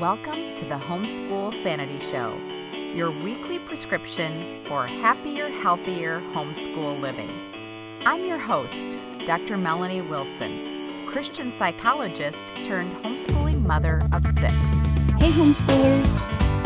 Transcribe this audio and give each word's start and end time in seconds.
Welcome 0.00 0.54
to 0.56 0.66
the 0.66 0.74
Homeschool 0.74 1.54
Sanity 1.54 2.00
Show, 2.00 2.38
your 2.94 3.10
weekly 3.10 3.58
prescription 3.58 4.62
for 4.68 4.86
happier, 4.86 5.48
healthier 5.48 6.20
homeschool 6.34 7.00
living. 7.00 7.30
I'm 8.04 8.26
your 8.26 8.36
host, 8.36 9.00
Dr. 9.24 9.56
Melanie 9.56 10.02
Wilson, 10.02 11.06
Christian 11.08 11.50
psychologist 11.50 12.48
turned 12.62 12.94
homeschooling 12.96 13.62
mother 13.62 14.02
of 14.12 14.26
six. 14.26 14.84
Hey, 15.16 15.30
homeschoolers! 15.30 16.20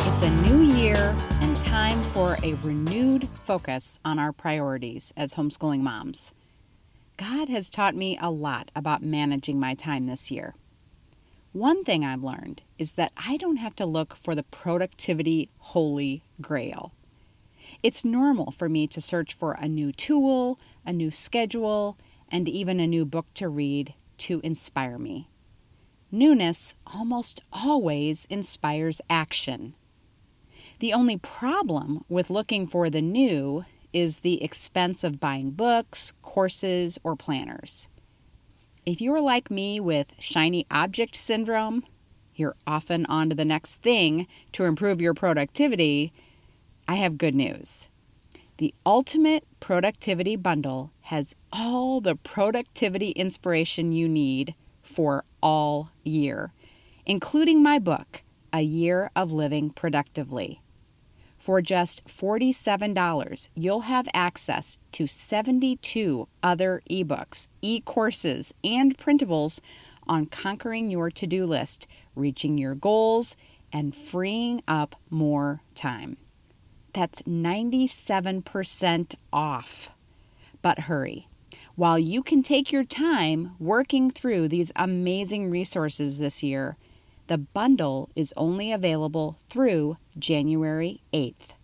It's 0.08 0.22
a 0.24 0.30
new 0.42 0.62
year 0.62 1.14
and 1.40 1.54
time 1.54 2.02
for 2.06 2.36
a 2.42 2.54
renewed 2.54 3.28
focus 3.44 4.00
on 4.04 4.18
our 4.18 4.32
priorities 4.32 5.12
as 5.16 5.34
homeschooling 5.34 5.82
moms. 5.82 6.34
God 7.16 7.48
has 7.48 7.70
taught 7.70 7.94
me 7.94 8.18
a 8.20 8.32
lot 8.32 8.72
about 8.74 9.04
managing 9.04 9.60
my 9.60 9.74
time 9.74 10.08
this 10.08 10.32
year. 10.32 10.56
One 11.52 11.82
thing 11.82 12.04
I've 12.04 12.22
learned 12.22 12.62
is 12.78 12.92
that 12.92 13.12
I 13.16 13.36
don't 13.36 13.56
have 13.56 13.74
to 13.76 13.86
look 13.86 14.16
for 14.16 14.36
the 14.36 14.44
productivity 14.44 15.48
holy 15.58 16.22
grail. 16.40 16.92
It's 17.82 18.04
normal 18.04 18.52
for 18.52 18.68
me 18.68 18.86
to 18.86 19.00
search 19.00 19.34
for 19.34 19.52
a 19.52 19.66
new 19.66 19.90
tool, 19.90 20.60
a 20.86 20.92
new 20.92 21.10
schedule, 21.10 21.98
and 22.28 22.48
even 22.48 22.78
a 22.78 22.86
new 22.86 23.04
book 23.04 23.26
to 23.34 23.48
read 23.48 23.94
to 24.18 24.40
inspire 24.44 24.96
me. 24.96 25.28
Newness 26.12 26.76
almost 26.86 27.42
always 27.52 28.26
inspires 28.30 29.00
action. 29.10 29.74
The 30.78 30.92
only 30.92 31.16
problem 31.18 32.04
with 32.08 32.30
looking 32.30 32.68
for 32.68 32.88
the 32.90 33.02
new 33.02 33.64
is 33.92 34.18
the 34.18 34.42
expense 34.42 35.02
of 35.02 35.18
buying 35.18 35.50
books, 35.50 36.12
courses, 36.22 36.98
or 37.02 37.16
planners. 37.16 37.88
If 38.90 39.00
you're 39.00 39.20
like 39.20 39.52
me 39.52 39.78
with 39.78 40.14
shiny 40.18 40.66
object 40.68 41.14
syndrome, 41.14 41.84
you're 42.34 42.56
often 42.66 43.06
on 43.06 43.28
to 43.28 43.36
the 43.36 43.44
next 43.44 43.82
thing 43.82 44.26
to 44.50 44.64
improve 44.64 45.00
your 45.00 45.14
productivity. 45.14 46.12
I 46.88 46.96
have 46.96 47.16
good 47.16 47.36
news. 47.36 47.88
The 48.56 48.74
Ultimate 48.84 49.44
Productivity 49.60 50.34
Bundle 50.34 50.90
has 51.02 51.36
all 51.52 52.00
the 52.00 52.16
productivity 52.16 53.10
inspiration 53.10 53.92
you 53.92 54.08
need 54.08 54.56
for 54.82 55.24
all 55.40 55.92
year, 56.02 56.52
including 57.06 57.62
my 57.62 57.78
book, 57.78 58.24
A 58.52 58.62
Year 58.62 59.12
of 59.14 59.30
Living 59.30 59.70
Productively. 59.70 60.62
For 61.40 61.62
just 61.62 62.06
$47, 62.06 63.48
you'll 63.54 63.80
have 63.80 64.06
access 64.12 64.76
to 64.92 65.06
72 65.06 66.28
other 66.42 66.82
ebooks, 66.90 67.48
e 67.62 67.80
courses, 67.80 68.52
and 68.62 68.98
printables 68.98 69.60
on 70.06 70.26
conquering 70.26 70.90
your 70.90 71.10
to 71.10 71.26
do 71.26 71.46
list, 71.46 71.88
reaching 72.14 72.58
your 72.58 72.74
goals, 72.74 73.36
and 73.72 73.94
freeing 73.94 74.62
up 74.68 74.96
more 75.08 75.62
time. 75.74 76.18
That's 76.92 77.22
97% 77.22 79.14
off. 79.32 79.94
But 80.60 80.80
hurry. 80.80 81.26
While 81.74 81.98
you 81.98 82.22
can 82.22 82.42
take 82.42 82.70
your 82.70 82.84
time 82.84 83.52
working 83.58 84.10
through 84.10 84.48
these 84.48 84.72
amazing 84.76 85.48
resources 85.48 86.18
this 86.18 86.42
year, 86.42 86.76
the 87.30 87.38
bundle 87.38 88.10
is 88.16 88.34
only 88.36 88.72
available 88.72 89.38
through 89.48 89.96
January 90.18 91.00
8th. 91.12 91.54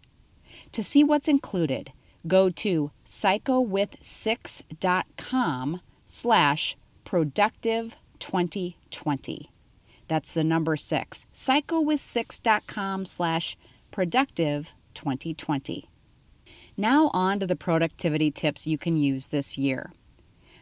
To 0.70 0.84
see 0.84 1.02
what's 1.02 1.26
included, 1.26 1.90
go 2.24 2.50
to 2.50 2.92
psychowith6.com 3.04 5.80
slash 6.06 6.76
productive 7.02 7.96
2020. 8.20 9.50
That's 10.06 10.30
the 10.30 10.44
number 10.44 10.76
six, 10.76 11.26
psychowith6.com 11.34 13.04
slash 13.04 13.56
productive 13.90 14.72
2020. 14.94 15.88
Now 16.76 17.10
on 17.12 17.40
to 17.40 17.46
the 17.46 17.56
productivity 17.56 18.30
tips 18.30 18.68
you 18.68 18.78
can 18.78 18.96
use 18.96 19.26
this 19.26 19.58
year. 19.58 19.92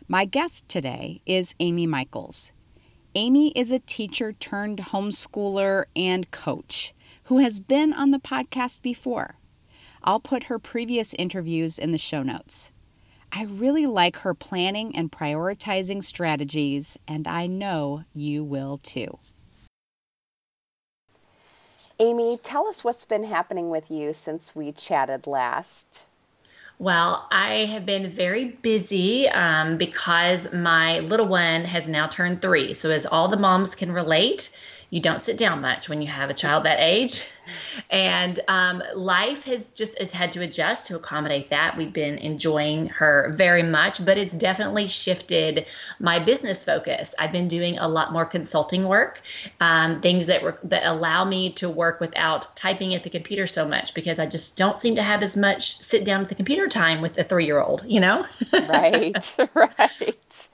My 0.08 0.24
guest 0.24 0.66
today 0.66 1.20
is 1.26 1.54
Amy 1.60 1.86
Michaels. 1.86 2.52
Amy 3.16 3.50
is 3.50 3.70
a 3.70 3.78
teacher 3.78 4.32
turned 4.32 4.78
homeschooler 4.78 5.84
and 5.94 6.32
coach 6.32 6.92
who 7.24 7.38
has 7.38 7.60
been 7.60 7.92
on 7.92 8.10
the 8.10 8.18
podcast 8.18 8.82
before. 8.82 9.36
I'll 10.02 10.18
put 10.18 10.44
her 10.44 10.58
previous 10.58 11.14
interviews 11.14 11.78
in 11.78 11.92
the 11.92 11.98
show 11.98 12.24
notes. 12.24 12.72
I 13.30 13.44
really 13.44 13.86
like 13.86 14.16
her 14.18 14.34
planning 14.34 14.96
and 14.96 15.12
prioritizing 15.12 16.02
strategies, 16.02 16.96
and 17.06 17.28
I 17.28 17.46
know 17.46 18.02
you 18.12 18.42
will 18.42 18.78
too. 18.78 19.18
Amy, 22.00 22.36
tell 22.42 22.66
us 22.66 22.82
what's 22.82 23.04
been 23.04 23.24
happening 23.24 23.70
with 23.70 23.92
you 23.92 24.12
since 24.12 24.56
we 24.56 24.72
chatted 24.72 25.28
last. 25.28 26.06
Well, 26.84 27.26
I 27.30 27.64
have 27.72 27.86
been 27.86 28.10
very 28.10 28.44
busy 28.44 29.26
um, 29.30 29.78
because 29.78 30.52
my 30.52 30.98
little 30.98 31.26
one 31.26 31.64
has 31.64 31.88
now 31.88 32.08
turned 32.08 32.42
three. 32.42 32.74
So, 32.74 32.90
as 32.90 33.06
all 33.06 33.28
the 33.28 33.38
moms 33.38 33.74
can 33.74 33.90
relate, 33.90 34.54
you 34.90 35.00
don't 35.00 35.20
sit 35.20 35.38
down 35.38 35.60
much 35.60 35.88
when 35.88 36.02
you 36.02 36.08
have 36.08 36.30
a 36.30 36.34
child 36.34 36.64
that 36.64 36.80
age. 36.80 37.28
And 37.90 38.40
um, 38.48 38.82
life 38.94 39.44
has 39.44 39.68
just 39.68 40.00
had 40.12 40.32
to 40.32 40.42
adjust 40.42 40.86
to 40.86 40.96
accommodate 40.96 41.50
that. 41.50 41.76
We've 41.76 41.92
been 41.92 42.18
enjoying 42.18 42.88
her 42.88 43.32
very 43.34 43.62
much, 43.62 44.04
but 44.04 44.16
it's 44.16 44.34
definitely 44.34 44.86
shifted 44.86 45.66
my 45.98 46.18
business 46.18 46.64
focus. 46.64 47.14
I've 47.18 47.32
been 47.32 47.48
doing 47.48 47.78
a 47.78 47.88
lot 47.88 48.12
more 48.12 48.24
consulting 48.24 48.88
work, 48.88 49.20
um, 49.60 50.00
things 50.00 50.26
that 50.26 50.42
re- 50.42 50.52
that 50.64 50.84
allow 50.84 51.24
me 51.24 51.52
to 51.54 51.68
work 51.68 52.00
without 52.00 52.54
typing 52.56 52.94
at 52.94 53.02
the 53.02 53.10
computer 53.10 53.46
so 53.46 53.68
much 53.68 53.94
because 53.94 54.18
I 54.18 54.26
just 54.26 54.56
don't 54.56 54.80
seem 54.80 54.96
to 54.96 55.02
have 55.02 55.22
as 55.22 55.36
much 55.36 55.76
sit 55.76 56.04
down 56.04 56.22
at 56.22 56.28
the 56.28 56.34
computer 56.34 56.68
time 56.68 57.02
with 57.02 57.18
a 57.18 57.24
three 57.24 57.46
year 57.46 57.60
old. 57.60 57.84
You 57.86 58.00
know? 58.00 58.26
right, 58.52 59.36
right. 59.54 60.48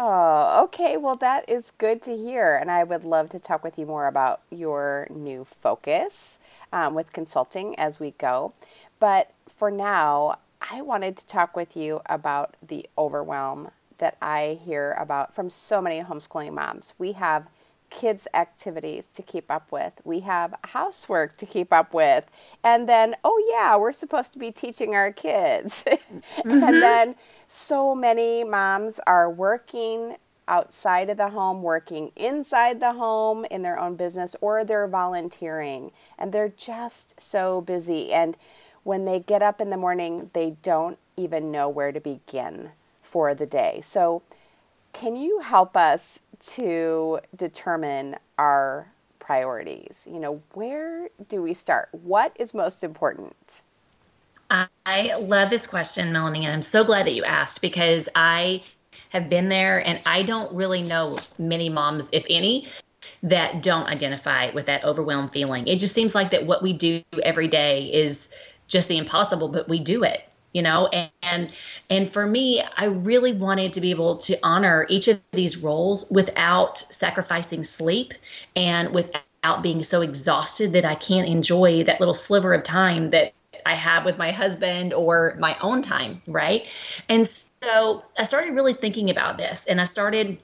Oh, 0.00 0.62
okay. 0.66 0.96
Well, 0.96 1.16
that 1.16 1.48
is 1.50 1.72
good 1.72 2.02
to 2.02 2.16
hear. 2.16 2.56
And 2.56 2.70
I 2.70 2.84
would 2.84 3.02
love 3.02 3.30
to 3.30 3.40
talk 3.40 3.64
with 3.64 3.76
you 3.80 3.84
more 3.84 4.06
about 4.06 4.42
your 4.48 5.08
new 5.10 5.44
focus 5.44 6.38
um, 6.72 6.94
with 6.94 7.12
consulting 7.12 7.76
as 7.80 7.98
we 7.98 8.12
go. 8.12 8.52
But 9.00 9.32
for 9.48 9.72
now, 9.72 10.38
I 10.70 10.82
wanted 10.82 11.16
to 11.16 11.26
talk 11.26 11.56
with 11.56 11.76
you 11.76 12.00
about 12.06 12.54
the 12.64 12.88
overwhelm 12.96 13.72
that 13.98 14.16
I 14.22 14.60
hear 14.64 14.92
about 14.92 15.34
from 15.34 15.50
so 15.50 15.82
many 15.82 16.00
homeschooling 16.00 16.52
moms. 16.52 16.94
We 16.96 17.12
have 17.12 17.48
kids' 17.90 18.28
activities 18.34 19.08
to 19.08 19.22
keep 19.22 19.50
up 19.50 19.72
with. 19.72 19.94
We 20.04 20.20
have 20.20 20.54
housework 20.64 21.36
to 21.38 21.46
keep 21.46 21.72
up 21.72 21.92
with. 21.92 22.30
And 22.62 22.88
then, 22.88 23.16
oh, 23.24 23.42
yeah, 23.50 23.76
we're 23.76 23.92
supposed 23.92 24.32
to 24.34 24.38
be 24.38 24.52
teaching 24.52 24.94
our 24.94 25.10
kids. 25.10 25.84
mm-hmm. 25.88 26.50
And 26.50 26.82
then 26.82 27.14
so 27.48 27.94
many 27.94 28.44
moms 28.44 29.00
are 29.06 29.30
working 29.30 30.16
outside 30.46 31.08
of 31.08 31.16
the 31.16 31.30
home, 31.30 31.62
working 31.62 32.12
inside 32.14 32.78
the 32.78 32.92
home 32.92 33.46
in 33.50 33.62
their 33.62 33.78
own 33.78 33.96
business, 33.96 34.36
or 34.40 34.64
they're 34.64 34.86
volunteering. 34.86 35.90
And 36.18 36.32
they're 36.32 36.50
just 36.50 37.18
so 37.20 37.62
busy. 37.62 38.12
And 38.12 38.36
when 38.84 39.06
they 39.06 39.18
get 39.18 39.42
up 39.42 39.60
in 39.62 39.70
the 39.70 39.76
morning, 39.78 40.30
they 40.34 40.56
don't 40.62 40.98
even 41.16 41.50
know 41.50 41.68
where 41.70 41.90
to 41.90 42.00
begin 42.00 42.70
for 43.00 43.34
the 43.34 43.46
day. 43.46 43.80
So, 43.82 44.22
can 44.92 45.16
you 45.16 45.40
help 45.40 45.76
us 45.76 46.22
to 46.40 47.20
determine 47.34 48.16
our 48.38 48.88
priorities? 49.18 50.06
You 50.10 50.20
know, 50.20 50.42
where 50.52 51.08
do 51.28 51.42
we 51.42 51.54
start? 51.54 51.88
What 51.92 52.34
is 52.38 52.52
most 52.52 52.82
important? 52.82 53.62
I 54.50 55.14
love 55.20 55.50
this 55.50 55.66
question, 55.66 56.12
Melanie, 56.12 56.44
and 56.44 56.54
I'm 56.54 56.62
so 56.62 56.82
glad 56.82 57.06
that 57.06 57.14
you 57.14 57.24
asked 57.24 57.60
because 57.60 58.08
I 58.14 58.62
have 59.10 59.28
been 59.28 59.48
there 59.48 59.86
and 59.86 60.00
I 60.06 60.22
don't 60.22 60.52
really 60.52 60.82
know 60.82 61.18
many 61.38 61.68
moms, 61.68 62.08
if 62.12 62.24
any, 62.30 62.68
that 63.22 63.62
don't 63.62 63.86
identify 63.86 64.50
with 64.50 64.66
that 64.66 64.84
overwhelmed 64.84 65.32
feeling. 65.32 65.66
It 65.66 65.78
just 65.78 65.94
seems 65.94 66.14
like 66.14 66.30
that 66.30 66.46
what 66.46 66.62
we 66.62 66.72
do 66.72 67.02
every 67.22 67.48
day 67.48 67.92
is 67.92 68.30
just 68.66 68.88
the 68.88 68.96
impossible, 68.96 69.48
but 69.48 69.68
we 69.68 69.78
do 69.78 70.02
it 70.04 70.24
you 70.54 70.62
know 70.62 70.86
and 70.88 71.10
and 71.22 71.52
and 71.90 72.08
for 72.08 72.26
me 72.26 72.62
i 72.78 72.86
really 72.86 73.32
wanted 73.34 73.72
to 73.72 73.82
be 73.82 73.90
able 73.90 74.16
to 74.16 74.36
honor 74.42 74.86
each 74.88 75.06
of 75.06 75.20
these 75.32 75.58
roles 75.58 76.10
without 76.10 76.78
sacrificing 76.78 77.62
sleep 77.62 78.14
and 78.56 78.94
without 78.94 79.62
being 79.62 79.82
so 79.82 80.00
exhausted 80.00 80.72
that 80.72 80.86
i 80.86 80.94
can't 80.94 81.28
enjoy 81.28 81.84
that 81.84 82.00
little 82.00 82.14
sliver 82.14 82.54
of 82.54 82.62
time 82.62 83.10
that 83.10 83.34
I 83.66 83.74
have 83.74 84.04
with 84.04 84.18
my 84.18 84.30
husband 84.30 84.92
or 84.92 85.36
my 85.38 85.56
own 85.60 85.82
time, 85.82 86.20
right? 86.26 86.68
And 87.08 87.26
so 87.62 88.04
I 88.18 88.24
started 88.24 88.54
really 88.54 88.74
thinking 88.74 89.10
about 89.10 89.38
this 89.38 89.66
and 89.66 89.80
I 89.80 89.84
started, 89.84 90.42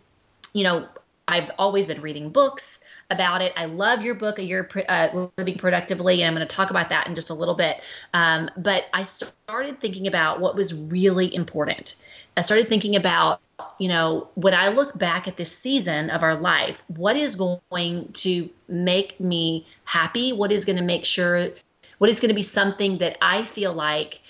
you 0.53 0.65
know, 0.65 0.89
I've 1.27 1.51
always 1.59 1.87
been 1.87 2.03
reading 2.03 2.31
books 2.31 2.81
about 3.11 3.43
it. 3.43 3.53
I 3.57 3.65
love 3.67 4.03
your 4.03 4.15
book, 4.15 4.39
You're 4.39 4.69
uh, 4.89 5.29
Living 5.39 5.57
Productively, 5.57 6.23
and 6.23 6.29
I'm 6.29 6.35
going 6.35 6.47
to 6.47 6.55
talk 6.57 6.71
about 6.71 6.89
that 6.91 7.07
in 7.07 7.15
just 7.15 7.31
a 7.31 7.35
little 7.35 7.55
bit. 7.55 7.83
Um, 8.13 8.51
but 8.57 8.87
I 8.93 9.03
started 9.03 9.81
thinking 9.81 10.07
about 10.07 10.41
what 10.41 10.55
was 10.55 10.75
really 10.75 11.35
important. 11.35 11.97
I 12.37 12.43
started 12.43 12.69
thinking 12.69 12.97
about, 12.97 13.41
you 13.79 13.89
know, 13.89 14.29
when 14.35 14.55
I 14.55 14.69
look 14.69 14.99
back 14.99 15.29
at 15.29 15.37
this 15.37 15.57
season 15.57 16.11
of 16.11 16.23
our 16.23 16.35
life, 16.35 16.83
what 16.89 17.17
is 17.17 17.37
going 17.37 18.13
to 18.13 18.51
make 18.69 19.19
me 19.21 19.67
happy? 19.85 20.33
What 20.33 20.51
is 20.51 20.65
going 20.65 20.79
to 20.79 20.85
make 20.85 21.05
sure, 21.05 21.49
what 21.99 22.11
is 22.11 22.21
going 22.21 22.29
to 22.29 22.35
be 22.35 22.43
something 22.43 22.99
that 22.99 23.17
I 23.21 23.43
feel 23.43 23.73
like 23.73 24.21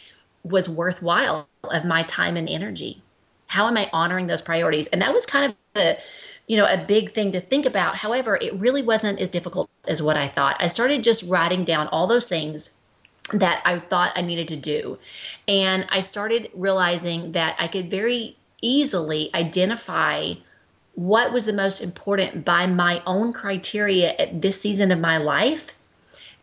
was 0.42 0.68
worthwhile 0.68 1.48
of 1.64 1.84
my 1.84 2.02
time 2.04 2.36
and 2.36 2.48
energy? 2.48 3.02
How 3.46 3.66
am 3.66 3.76
I 3.76 3.88
honoring 3.92 4.26
those 4.26 4.42
priorities? 4.42 4.86
And 4.88 5.00
that 5.02 5.12
was 5.12 5.26
kind 5.26 5.46
of 5.46 5.56
the, 5.74 5.98
you 6.46 6.56
know, 6.56 6.66
a 6.66 6.84
big 6.84 7.10
thing 7.10 7.32
to 7.32 7.40
think 7.40 7.66
about. 7.66 7.96
However, 7.96 8.36
it 8.40 8.54
really 8.54 8.82
wasn't 8.82 9.20
as 9.20 9.28
difficult 9.28 9.70
as 9.86 10.02
what 10.02 10.16
I 10.16 10.28
thought. 10.28 10.56
I 10.60 10.66
started 10.66 11.02
just 11.02 11.28
writing 11.28 11.64
down 11.64 11.88
all 11.88 12.06
those 12.06 12.26
things 12.26 12.74
that 13.32 13.62
I 13.64 13.78
thought 13.78 14.12
I 14.16 14.22
needed 14.22 14.48
to 14.48 14.56
do. 14.56 14.98
And 15.48 15.86
I 15.88 16.00
started 16.00 16.50
realizing 16.54 17.32
that 17.32 17.56
I 17.58 17.68
could 17.68 17.90
very 17.90 18.36
easily 18.60 19.30
identify 19.34 20.34
what 20.94 21.32
was 21.32 21.46
the 21.46 21.52
most 21.52 21.80
important 21.80 22.44
by 22.44 22.66
my 22.66 23.02
own 23.06 23.32
criteria 23.32 24.14
at 24.18 24.40
this 24.42 24.60
season 24.60 24.92
of 24.92 25.00
my 25.00 25.16
life 25.16 25.72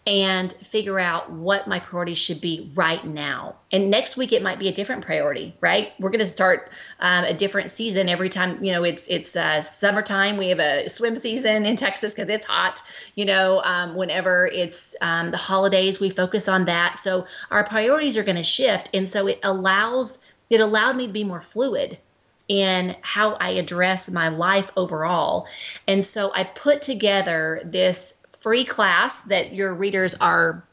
and 0.08 0.52
figure 0.54 1.00
out 1.00 1.32
what 1.32 1.68
my 1.68 1.80
priorities 1.80 2.18
should 2.18 2.42
be 2.42 2.72
right 2.74 3.06
now. 3.06 3.56
And 3.72 3.92
next 3.92 4.18
week 4.18 4.34
it 4.34 4.42
might 4.42 4.58
be 4.58 4.68
a 4.68 4.72
different 4.72 5.06
priority, 5.06 5.56
right? 5.62 5.94
We're 6.00 6.10
going 6.10 6.20
to 6.20 6.26
start 6.26 6.72
um, 7.02 7.24
a 7.26 7.36
different 7.36 7.70
season 7.70 8.10
every 8.10 8.28
time. 8.28 8.64
You 8.64 8.72
know, 8.72 8.84
it's 8.84 9.08
it's 9.10 9.36
uh, 9.36 9.62
summertime. 9.62 10.38
We 10.38 10.50
have 10.50 10.60
a 10.60 10.88
swim 10.88 11.16
season 11.16 11.66
in 11.66 11.76
Texas 11.76 12.16
because 12.16 12.30
it's 12.30 12.48
hot. 12.48 12.82
You 13.14 13.26
know, 13.26 13.62
um, 13.64 13.96
whenever 13.96 14.48
it's 14.48 14.96
um, 15.02 15.30
the 15.30 15.38
holidays, 15.38 16.00
we 16.00 16.10
focus 16.10 16.48
on 16.48 16.66
that. 16.66 16.98
So 16.98 17.28
our 17.52 17.64
priorities 17.64 18.18
are 18.18 18.24
going 18.24 18.38
to 18.38 18.44
shift, 18.44 18.90
and 18.96 19.08
so 19.08 19.28
it 19.28 19.40
allows 19.44 20.18
it 20.50 20.62
allowed 20.62 20.96
me 20.96 21.06
to 21.06 21.14
be 21.14 21.24
more 21.24 21.42
fluid 21.42 22.00
in 22.48 22.96
how 23.02 23.36
I 23.36 23.52
address 23.52 24.10
my 24.12 24.28
life 24.28 24.72
overall. 24.76 25.48
And 25.88 26.04
so 26.04 26.34
I 26.36 26.44
put 26.44 26.82
together 26.82 27.62
this 27.64 28.21
free 28.42 28.66
class 28.66 29.22
that 29.22 29.54
your 29.54 29.74
readers 29.74 30.16
are 30.16 30.64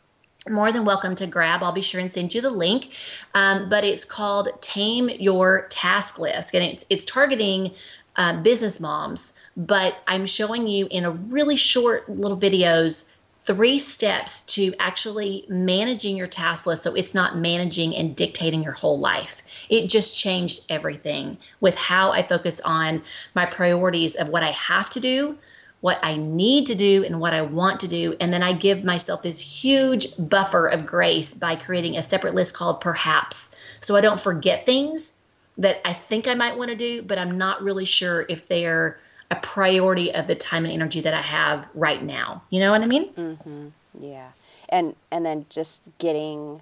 more 0.49 0.73
than 0.73 0.87
welcome 0.87 1.15
to 1.15 1.26
grab. 1.26 1.62
I'll 1.62 1.73
be 1.73 1.82
sure 1.82 2.00
and 2.00 2.12
send 2.12 2.35
you 2.35 2.41
the 2.41 2.50
link. 2.50 2.94
Um, 3.35 3.69
but 3.69 3.85
it's 3.85 4.06
called 4.06 4.49
Tame 4.62 5.11
Your 5.11 5.67
Task 5.69 6.19
List, 6.19 6.55
and 6.55 6.65
it's 6.65 6.85
it's 6.88 7.05
targeting 7.05 7.73
uh, 8.17 8.41
business 8.43 8.81
moms. 8.81 9.35
But 9.56 9.97
I'm 10.09 10.26
showing 10.26 10.67
you 10.67 10.88
in 10.91 11.05
a 11.05 11.11
really 11.11 11.56
short 11.56 12.09
little 12.09 12.38
videos 12.38 13.12
three 13.43 13.79
steps 13.79 14.41
to 14.43 14.75
actually 14.79 15.44
managing 15.49 16.17
your 16.17 16.26
task 16.26 16.67
list 16.67 16.82
so 16.82 16.94
it's 16.94 17.14
not 17.14 17.38
managing 17.38 17.97
and 17.97 18.14
dictating 18.14 18.62
your 18.62 18.73
whole 18.73 18.99
life. 18.99 19.43
It 19.71 19.88
just 19.88 20.19
changed 20.19 20.64
everything 20.69 21.38
with 21.61 21.75
how 21.75 22.12
I 22.12 22.21
focus 22.21 22.61
on 22.61 23.03
my 23.35 23.47
priorities 23.47 24.17
of 24.17 24.29
what 24.29 24.43
I 24.43 24.50
have 24.50 24.91
to 24.91 25.00
do 25.00 25.38
what 25.81 25.99
I 26.03 26.17
need 26.17 26.67
to 26.67 26.75
do 26.75 27.05
and 27.05 27.21
what 27.21 27.33
I 27.33 27.43
want 27.43 27.81
to 27.81 27.89
do. 27.89 28.17
And 28.21 28.33
then 28.33 28.43
I 28.43 28.53
give 28.53 28.83
myself 28.85 29.23
this 29.23 29.41
huge 29.41 30.09
buffer 30.19 30.67
of 30.67 30.85
grace 30.85 31.35
by 31.35 31.57
creating 31.57 31.97
a 31.97 32.03
separate 32.03 32.35
list 32.35 32.55
called 32.55 32.81
perhaps. 32.81 33.55
So 33.81 33.95
I 33.95 34.01
don't 34.01 34.21
forget 34.21 34.67
things 34.67 35.21
that 35.57 35.81
I 35.85 35.93
think 35.93 36.27
I 36.27 36.35
might 36.35 36.57
want 36.57 36.71
to 36.71 36.77
do, 36.77 37.03
but 37.03 37.19
I'm 37.19 37.39
not 37.39 37.63
really 37.63 37.85
sure 37.85 38.27
if 38.29 38.49
they're 38.49 38.99
a 39.31 39.37
priority 39.37 40.13
of 40.15 40.27
the 40.27 40.35
time 40.35 40.65
and 40.65 40.73
energy 40.73 41.01
that 41.01 41.15
I 41.15 41.21
have 41.21 41.69
right 41.75 42.03
now. 42.03 42.43
You 42.51 42.61
know 42.61 42.71
what 42.71 42.83
I 42.83 42.87
mean? 42.87 43.13
Mm-hmm. 43.13 43.69
Yeah. 44.01 44.29
And 44.71 44.97
and 45.11 45.25
then 45.25 45.47
just 45.49 45.91
getting 45.99 46.61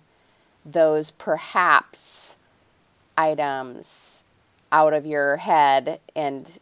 those 0.65 1.11
perhaps 1.13 2.37
items 3.17 4.25
out 4.73 4.93
of 4.93 5.07
your 5.07 5.37
head 5.37 6.01
and 6.15 6.59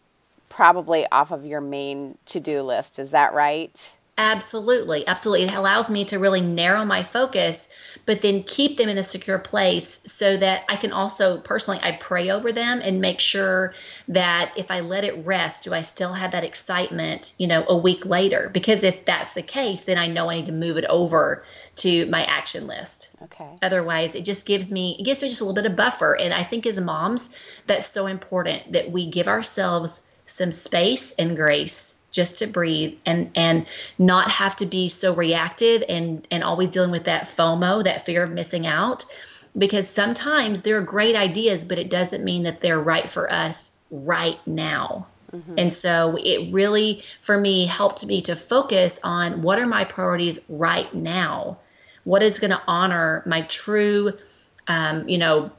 probably 0.55 1.05
off 1.11 1.33
of 1.33 1.45
your 1.45 1.61
main 1.61 2.17
to 2.27 2.39
do 2.39 2.63
list. 2.63 3.01
Is 3.01 3.11
that 3.11 3.35
right? 3.35 3.99
Absolutely. 4.17 5.05
Absolutely. 5.09 5.47
It 5.47 5.55
allows 5.55 5.91
me 5.91 6.05
to 6.05 6.21
really 6.21 6.41
narrow 6.41 6.85
my 6.85 7.03
focus, 7.03 7.99
but 8.07 8.23
then 8.23 8.45
keep 8.45 8.77
them 8.77 8.89
in 8.89 8.97
a 8.97 9.03
secure 9.03 9.41
place 9.41 9.89
so 9.89 10.37
that 10.37 10.63
I 10.69 10.77
can 10.77 10.93
also 10.93 11.39
personally, 11.39 11.81
I 11.83 11.93
pray 11.97 12.31
over 12.31 12.53
them 12.53 12.81
and 12.85 13.01
make 13.01 13.19
sure 13.19 13.75
that 14.07 14.53
if 14.57 14.71
I 14.71 14.79
let 14.79 15.03
it 15.03 15.27
rest, 15.27 15.65
do 15.65 15.75
I 15.75 15.81
still 15.81 16.13
have 16.13 16.31
that 16.31 16.45
excitement, 16.45 17.35
you 17.39 17.49
know, 17.49 17.65
a 17.67 17.77
week 17.77 18.07
later? 18.07 18.49
Because 18.55 18.85
if 18.85 19.05
that's 19.05 19.35
the 19.35 19.43
case, 19.43 19.81
then 19.81 19.99
I 19.99 20.07
know 20.07 20.31
I 20.31 20.37
need 20.37 20.47
to 20.47 20.53
move 20.53 20.77
it 20.77 20.85
over 20.85 21.43
to 21.77 22.07
my 22.07 22.25
action 22.27 22.69
list. 22.69 23.17
Okay. 23.23 23.57
Otherwise, 23.61 24.15
it 24.15 24.25
just 24.25 24.47
gives 24.47 24.71
me, 24.71 24.95
it 25.01 25.03
gives 25.03 25.21
me 25.21 25.29
just 25.29 25.41
a 25.41 25.45
little 25.45 25.61
bit 25.61 25.69
of 25.69 25.77
buffer. 25.77 26.15
And 26.15 26.33
I 26.33 26.45
think 26.45 26.65
as 26.65 26.81
moms, 26.81 27.37
that's 27.67 27.89
so 27.89 28.07
important 28.07 28.73
that 28.73 28.93
we 28.93 29.11
give 29.11 29.27
ourselves 29.27 30.09
some 30.27 30.53
space 30.53 31.13
and 31.19 31.37
grace 31.37 31.97
just 32.15 32.39
to 32.39 32.47
breathe 32.47 32.97
and 33.05 33.31
and 33.35 33.67
not 33.99 34.31
have 34.31 34.55
to 34.57 34.67
be 34.67 34.89
so 34.89 35.13
reactive 35.13 35.83
and 35.89 36.27
and 36.31 36.45
always 36.45 36.71
dealing 36.71 36.93
with 36.93 37.05
that 37.05 37.25
FOMO, 37.25 37.85
that 37.85 38.07
fear 38.07 38.23
of 38.23 38.31
missing 38.31 38.67
out 38.67 39.05
because 39.59 39.89
sometimes 39.89 40.63
there 40.63 40.79
are 40.79 40.83
great 40.83 41.17
ideas 41.17 41.65
but 41.65 41.79
it 41.79 41.91
doesn't 41.91 42.25
mean 42.25 42.45
that 42.45 42.61
they're 42.61 42.81
right 42.81 43.11
for 43.11 43.31
us 43.33 43.77
right 43.91 44.39
now. 44.47 45.07
Mm-hmm. 45.33 45.59
And 45.59 45.75
so 45.75 46.17
it 46.23 46.53
really 46.53 47.03
for 47.21 47.37
me 47.37 47.67
helped 47.67 48.07
me 48.07 48.21
to 48.23 48.37
focus 48.37 49.01
on 49.03 49.43
what 49.43 49.59
are 49.59 49.67
my 49.67 49.85
priorities 49.85 50.45
right 50.49 50.93
now? 50.95 51.59
What 52.05 52.23
is 52.23 52.39
going 52.39 52.53
to 52.53 52.63
honor 52.69 53.23
my 53.27 53.43
true 53.43 54.13
um, 54.69 55.09
you 55.09 55.19
know 55.19 55.51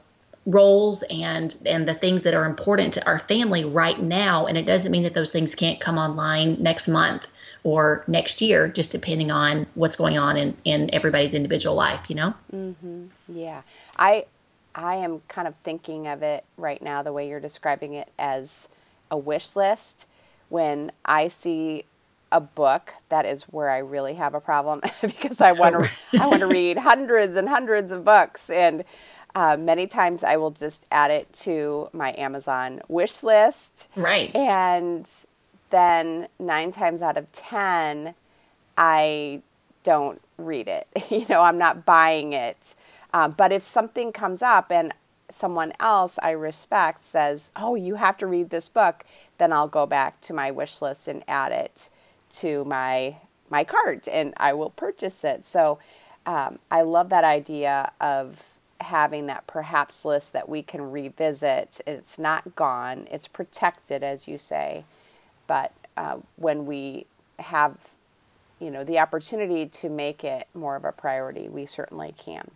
roles 0.46 1.02
and 1.10 1.56
and 1.66 1.88
the 1.88 1.94
things 1.94 2.22
that 2.22 2.32
are 2.32 2.44
important 2.44 2.94
to 2.94 3.06
our 3.06 3.18
family 3.18 3.64
right 3.64 4.00
now. 4.00 4.46
And 4.46 4.56
it 4.56 4.64
doesn't 4.64 4.92
mean 4.92 5.02
that 5.02 5.14
those 5.14 5.30
things 5.30 5.54
can't 5.54 5.80
come 5.80 5.98
online 5.98 6.56
next 6.62 6.88
month 6.88 7.26
or 7.64 8.04
next 8.06 8.40
year 8.40 8.68
just 8.68 8.92
depending 8.92 9.30
on 9.30 9.66
what's 9.74 9.96
going 9.96 10.18
on 10.18 10.36
in 10.36 10.56
in 10.64 10.88
everybody's 10.94 11.34
individual 11.34 11.74
life 11.74 12.08
you 12.08 12.16
know? 12.16 12.34
Mm-hmm. 12.54 13.06
yeah. 13.28 13.62
I 13.98 14.26
i 14.74 14.96
am 14.96 15.20
kind 15.28 15.48
of 15.48 15.56
thinking 15.56 16.06
of 16.06 16.22
it 16.22 16.44
right 16.56 16.80
now 16.80 17.02
the 17.02 17.12
way 17.12 17.28
you're 17.28 17.40
describing 17.40 17.94
it 17.94 18.08
as 18.18 18.68
a 19.10 19.18
wish 19.18 19.56
list. 19.56 20.06
When 20.48 20.92
i 21.04 21.26
see 21.28 21.84
a 22.32 22.40
book 22.40 22.92
that 23.08 23.24
is 23.24 23.44
where 23.44 23.70
I 23.70 23.78
really 23.78 24.14
have 24.14 24.34
a 24.34 24.40
problem 24.40 24.80
because 25.00 25.40
I 25.40 25.52
want 25.52 25.76
to 25.76 26.20
I 26.20 26.26
want 26.26 26.40
to 26.40 26.46
read 26.58 26.76
hundreds 26.78 27.36
and 27.36 27.48
hundreds 27.48 27.92
of 27.92 28.04
books. 28.04 28.50
And 28.50 28.84
uh, 29.36 29.54
many 29.54 29.86
times 29.86 30.24
I 30.24 30.38
will 30.38 30.50
just 30.50 30.86
add 30.90 31.10
it 31.10 31.30
to 31.44 31.90
my 31.92 32.14
Amazon 32.16 32.80
wish 32.88 33.22
list. 33.22 33.90
Right. 33.94 34.34
And 34.34 35.06
then 35.68 36.28
nine 36.38 36.70
times 36.70 37.02
out 37.02 37.18
of 37.18 37.30
10, 37.32 38.14
I 38.78 39.42
don't 39.82 40.22
read 40.38 40.68
it. 40.68 40.88
you 41.10 41.26
know, 41.28 41.42
I'm 41.42 41.58
not 41.58 41.84
buying 41.84 42.32
it. 42.32 42.74
Um, 43.12 43.32
but 43.32 43.52
if 43.52 43.62
something 43.62 44.10
comes 44.10 44.40
up 44.40 44.72
and 44.72 44.94
someone 45.28 45.74
else 45.80 46.18
I 46.22 46.30
respect 46.30 47.02
says, 47.02 47.50
Oh, 47.56 47.74
you 47.74 47.96
have 47.96 48.16
to 48.18 48.26
read 48.26 48.48
this 48.48 48.70
book, 48.70 49.04
then 49.36 49.52
I'll 49.52 49.68
go 49.68 49.84
back 49.84 50.18
to 50.22 50.32
my 50.32 50.50
wish 50.50 50.80
list 50.80 51.08
and 51.08 51.22
add 51.28 51.52
it 51.52 51.90
to 52.30 52.64
my 52.64 53.16
my 53.50 53.64
cart 53.64 54.08
and 54.10 54.32
I 54.38 54.54
will 54.54 54.70
purchase 54.70 55.24
it. 55.24 55.44
So 55.44 55.78
um, 56.24 56.58
I 56.70 56.80
love 56.80 57.10
that 57.10 57.22
idea 57.22 57.92
of 58.00 58.55
having 58.80 59.26
that 59.26 59.46
perhaps 59.46 60.04
list 60.04 60.32
that 60.32 60.48
we 60.48 60.62
can 60.62 60.90
revisit. 60.90 61.80
It's 61.86 62.18
not 62.18 62.56
gone, 62.56 63.08
it's 63.10 63.28
protected, 63.28 64.02
as 64.02 64.28
you 64.28 64.38
say. 64.38 64.84
But 65.46 65.72
uh, 65.96 66.18
when 66.36 66.66
we 66.66 67.06
have, 67.38 67.90
you 68.58 68.70
know, 68.70 68.84
the 68.84 68.98
opportunity 68.98 69.66
to 69.66 69.88
make 69.88 70.24
it 70.24 70.46
more 70.54 70.76
of 70.76 70.84
a 70.84 70.92
priority, 70.92 71.48
we 71.48 71.66
certainly 71.66 72.14
can. 72.16 72.50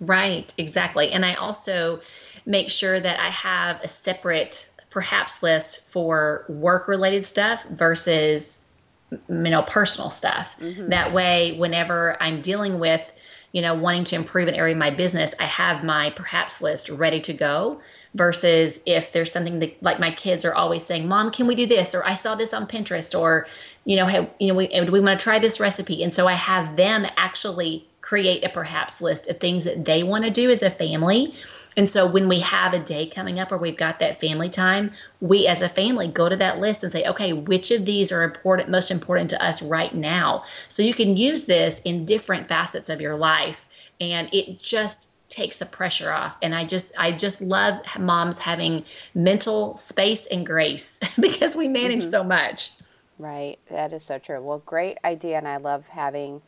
Right, 0.00 0.52
exactly. 0.58 1.10
And 1.10 1.24
I 1.24 1.34
also 1.34 2.00
make 2.46 2.70
sure 2.70 3.00
that 3.00 3.18
I 3.18 3.30
have 3.30 3.82
a 3.82 3.88
separate 3.88 4.70
perhaps 4.90 5.42
list 5.42 5.88
for 5.92 6.44
work 6.48 6.88
related 6.88 7.26
stuff 7.26 7.64
versus 7.64 8.66
you 9.10 9.18
know 9.28 9.62
personal 9.62 10.10
stuff. 10.10 10.54
Mm-hmm. 10.60 10.90
That 10.90 11.12
way 11.12 11.56
whenever 11.58 12.16
I'm 12.20 12.40
dealing 12.40 12.78
with 12.78 13.12
you 13.52 13.62
know, 13.62 13.74
wanting 13.74 14.04
to 14.04 14.16
improve 14.16 14.48
an 14.48 14.54
area 14.54 14.74
of 14.74 14.78
my 14.78 14.90
business, 14.90 15.34
I 15.40 15.44
have 15.44 15.82
my 15.82 16.10
perhaps 16.10 16.60
list 16.60 16.88
ready 16.90 17.20
to 17.20 17.32
go. 17.32 17.80
Versus 18.14 18.80
if 18.86 19.12
there's 19.12 19.30
something 19.30 19.58
that, 19.58 19.82
like 19.82 20.00
my 20.00 20.10
kids 20.10 20.44
are 20.44 20.54
always 20.54 20.84
saying, 20.84 21.08
"Mom, 21.08 21.30
can 21.30 21.46
we 21.46 21.54
do 21.54 21.66
this?" 21.66 21.94
or 21.94 22.04
"I 22.04 22.14
saw 22.14 22.34
this 22.34 22.54
on 22.54 22.66
Pinterest," 22.66 23.18
or 23.18 23.46
you 23.84 23.96
know, 23.96 24.06
hey, 24.06 24.28
you 24.38 24.48
know, 24.48 24.54
we, 24.54 24.68
do 24.68 24.92
we 24.92 25.00
want 25.00 25.18
to 25.18 25.22
try 25.22 25.38
this 25.38 25.60
recipe? 25.60 26.02
And 26.02 26.14
so 26.14 26.26
I 26.26 26.32
have 26.32 26.76
them 26.76 27.06
actually 27.16 27.86
create 28.00 28.44
a 28.44 28.48
perhaps 28.48 29.00
list 29.00 29.28
of 29.28 29.38
things 29.38 29.64
that 29.64 29.84
they 29.84 30.02
want 30.02 30.24
to 30.24 30.30
do 30.30 30.50
as 30.50 30.62
a 30.62 30.70
family 30.70 31.34
And 31.76 31.88
so 31.88 32.06
when 32.06 32.28
we 32.28 32.40
have 32.40 32.74
a 32.74 32.78
day 32.78 33.06
coming 33.06 33.38
up 33.38 33.50
where 33.50 33.58
we've 33.58 33.76
got 33.76 33.98
that 34.00 34.20
family 34.20 34.48
time, 34.48 34.90
we 35.20 35.46
as 35.46 35.62
a 35.62 35.68
family 35.68 36.08
go 36.08 36.28
to 36.28 36.36
that 36.36 36.58
list 36.58 36.82
and 36.82 36.92
say, 36.92 37.04
okay, 37.04 37.32
which 37.32 37.70
of 37.70 37.84
these 37.84 38.10
are 38.12 38.22
important, 38.22 38.68
most 38.68 38.90
important 38.90 39.30
to 39.30 39.44
us 39.44 39.62
right 39.62 39.94
now? 39.94 40.44
So 40.68 40.82
you 40.82 40.94
can 40.94 41.16
use 41.16 41.44
this 41.44 41.80
in 41.82 42.04
different 42.04 42.46
facets 42.46 42.88
of 42.88 43.00
your 43.00 43.16
life. 43.16 43.68
And 44.00 44.28
it 44.32 44.58
just 44.58 45.14
takes 45.28 45.58
the 45.58 45.66
pressure 45.66 46.10
off 46.10 46.38
and 46.40 46.54
i 46.54 46.64
just 46.64 46.90
i 46.98 47.12
just 47.12 47.42
love 47.42 47.78
moms 47.98 48.38
having 48.38 48.82
mental 49.14 49.76
space 49.76 50.26
and 50.26 50.46
grace 50.46 50.98
because 51.20 51.54
we 51.54 51.68
manage 51.68 52.00
mm-hmm. 52.00 52.10
so 52.10 52.24
much 52.24 52.70
right 53.18 53.58
that 53.70 53.92
is 53.92 54.02
so 54.02 54.18
true 54.18 54.40
well 54.40 54.62
great 54.64 54.96
idea 55.04 55.36
and 55.36 55.46
i 55.46 55.58
love 55.58 55.88
having 55.88 56.40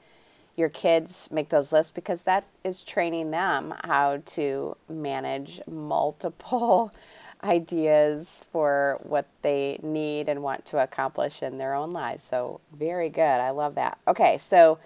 your 0.61 0.69
kids 0.69 1.31
make 1.33 1.49
those 1.49 1.73
lists 1.73 1.91
because 1.91 2.25
that 2.25 2.45
is 2.63 2.83
training 2.83 3.31
them 3.31 3.75
how 3.85 4.23
to 4.27 4.77
manage 4.89 5.61
multiple 5.67 6.93
ideas 7.43 8.47
for 8.53 9.01
what 9.03 9.27
they 9.41 9.81
need 9.83 10.29
and 10.29 10.43
want 10.43 10.67
to 10.67 10.79
accomplish 10.79 11.43
in 11.43 11.57
their 11.57 11.75
own 11.75 11.91
lives. 11.91 12.23
So, 12.23 12.61
very 12.71 13.09
good. 13.09 13.41
I 13.41 13.51
love 13.51 13.75
that. 13.77 13.99
Okay, 14.07 14.37
so 14.37 14.79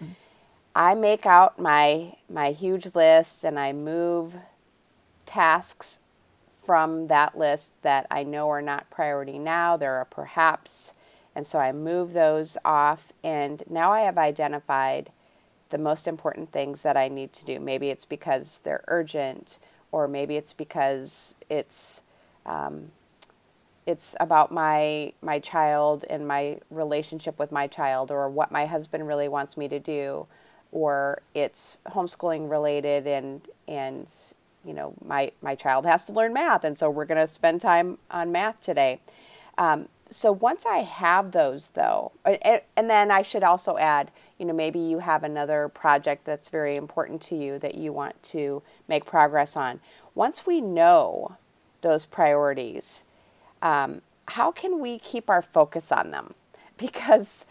I 0.76 0.94
make 0.94 1.26
out 1.26 1.58
my 1.58 2.14
my 2.30 2.52
huge 2.52 2.94
list 2.94 3.42
and 3.42 3.58
I 3.58 3.72
move 3.72 4.38
tasks 5.26 5.98
from 6.48 7.08
that 7.08 7.36
list 7.36 7.82
that 7.82 8.06
I 8.10 8.22
know 8.22 8.48
are 8.50 8.62
not 8.62 8.88
priority 8.88 9.38
now. 9.38 9.76
There 9.76 9.94
are 9.96 10.04
perhaps 10.04 10.94
and 11.34 11.44
so 11.44 11.58
I 11.58 11.72
move 11.72 12.12
those 12.12 12.56
off 12.64 13.12
and 13.24 13.64
now 13.68 13.92
I 13.92 14.02
have 14.02 14.16
identified 14.16 15.10
the 15.70 15.78
most 15.78 16.06
important 16.06 16.52
things 16.52 16.82
that 16.82 16.96
I 16.96 17.08
need 17.08 17.32
to 17.34 17.44
do. 17.44 17.58
Maybe 17.60 17.90
it's 17.90 18.04
because 18.04 18.58
they're 18.58 18.84
urgent, 18.88 19.58
or 19.92 20.08
maybe 20.08 20.36
it's 20.36 20.54
because 20.54 21.36
it's 21.48 22.02
um, 22.46 22.90
it's 23.86 24.16
about 24.20 24.52
my 24.52 25.12
my 25.22 25.38
child 25.38 26.04
and 26.08 26.26
my 26.26 26.58
relationship 26.70 27.38
with 27.38 27.52
my 27.52 27.66
child, 27.66 28.10
or 28.10 28.28
what 28.28 28.50
my 28.50 28.66
husband 28.66 29.06
really 29.06 29.28
wants 29.28 29.56
me 29.56 29.68
to 29.68 29.78
do, 29.78 30.26
or 30.72 31.22
it's 31.34 31.80
homeschooling 31.88 32.50
related 32.50 33.06
and 33.06 33.48
and 33.68 34.10
you 34.64 34.74
know 34.74 34.94
my 35.04 35.32
my 35.42 35.54
child 35.54 35.86
has 35.86 36.04
to 36.04 36.12
learn 36.12 36.32
math, 36.32 36.64
and 36.64 36.76
so 36.76 36.90
we're 36.90 37.04
going 37.04 37.20
to 37.20 37.26
spend 37.26 37.60
time 37.60 37.98
on 38.10 38.32
math 38.32 38.60
today. 38.60 39.00
Um, 39.58 39.88
so 40.08 40.30
once 40.32 40.64
I 40.66 40.78
have 40.78 41.32
those, 41.32 41.70
though, 41.70 42.12
and, 42.24 42.60
and 42.76 42.90
then 42.90 43.10
I 43.10 43.22
should 43.22 43.42
also 43.42 43.76
add 43.78 44.10
you 44.38 44.46
know, 44.46 44.52
maybe 44.52 44.78
you 44.78 44.98
have 44.98 45.22
another 45.22 45.68
project 45.68 46.24
that's 46.24 46.48
very 46.48 46.76
important 46.76 47.20
to 47.22 47.36
you 47.36 47.58
that 47.60 47.76
you 47.76 47.92
want 47.92 48.20
to 48.24 48.62
make 48.88 49.04
progress 49.04 49.56
on. 49.56 49.80
Once 50.14 50.46
we 50.46 50.60
know 50.60 51.36
those 51.82 52.06
priorities, 52.06 53.04
um, 53.62 54.02
how 54.28 54.50
can 54.50 54.80
we 54.80 54.98
keep 54.98 55.30
our 55.30 55.42
focus 55.42 55.92
on 55.92 56.10
them? 56.10 56.34
Because 56.76 57.46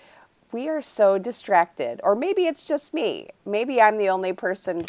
we 0.51 0.67
are 0.67 0.81
so 0.81 1.17
distracted, 1.17 2.01
or 2.03 2.13
maybe 2.13 2.45
it's 2.45 2.61
just 2.61 2.93
me. 2.93 3.29
Maybe 3.45 3.81
I'm 3.81 3.97
the 3.97 4.09
only 4.09 4.33
person 4.33 4.85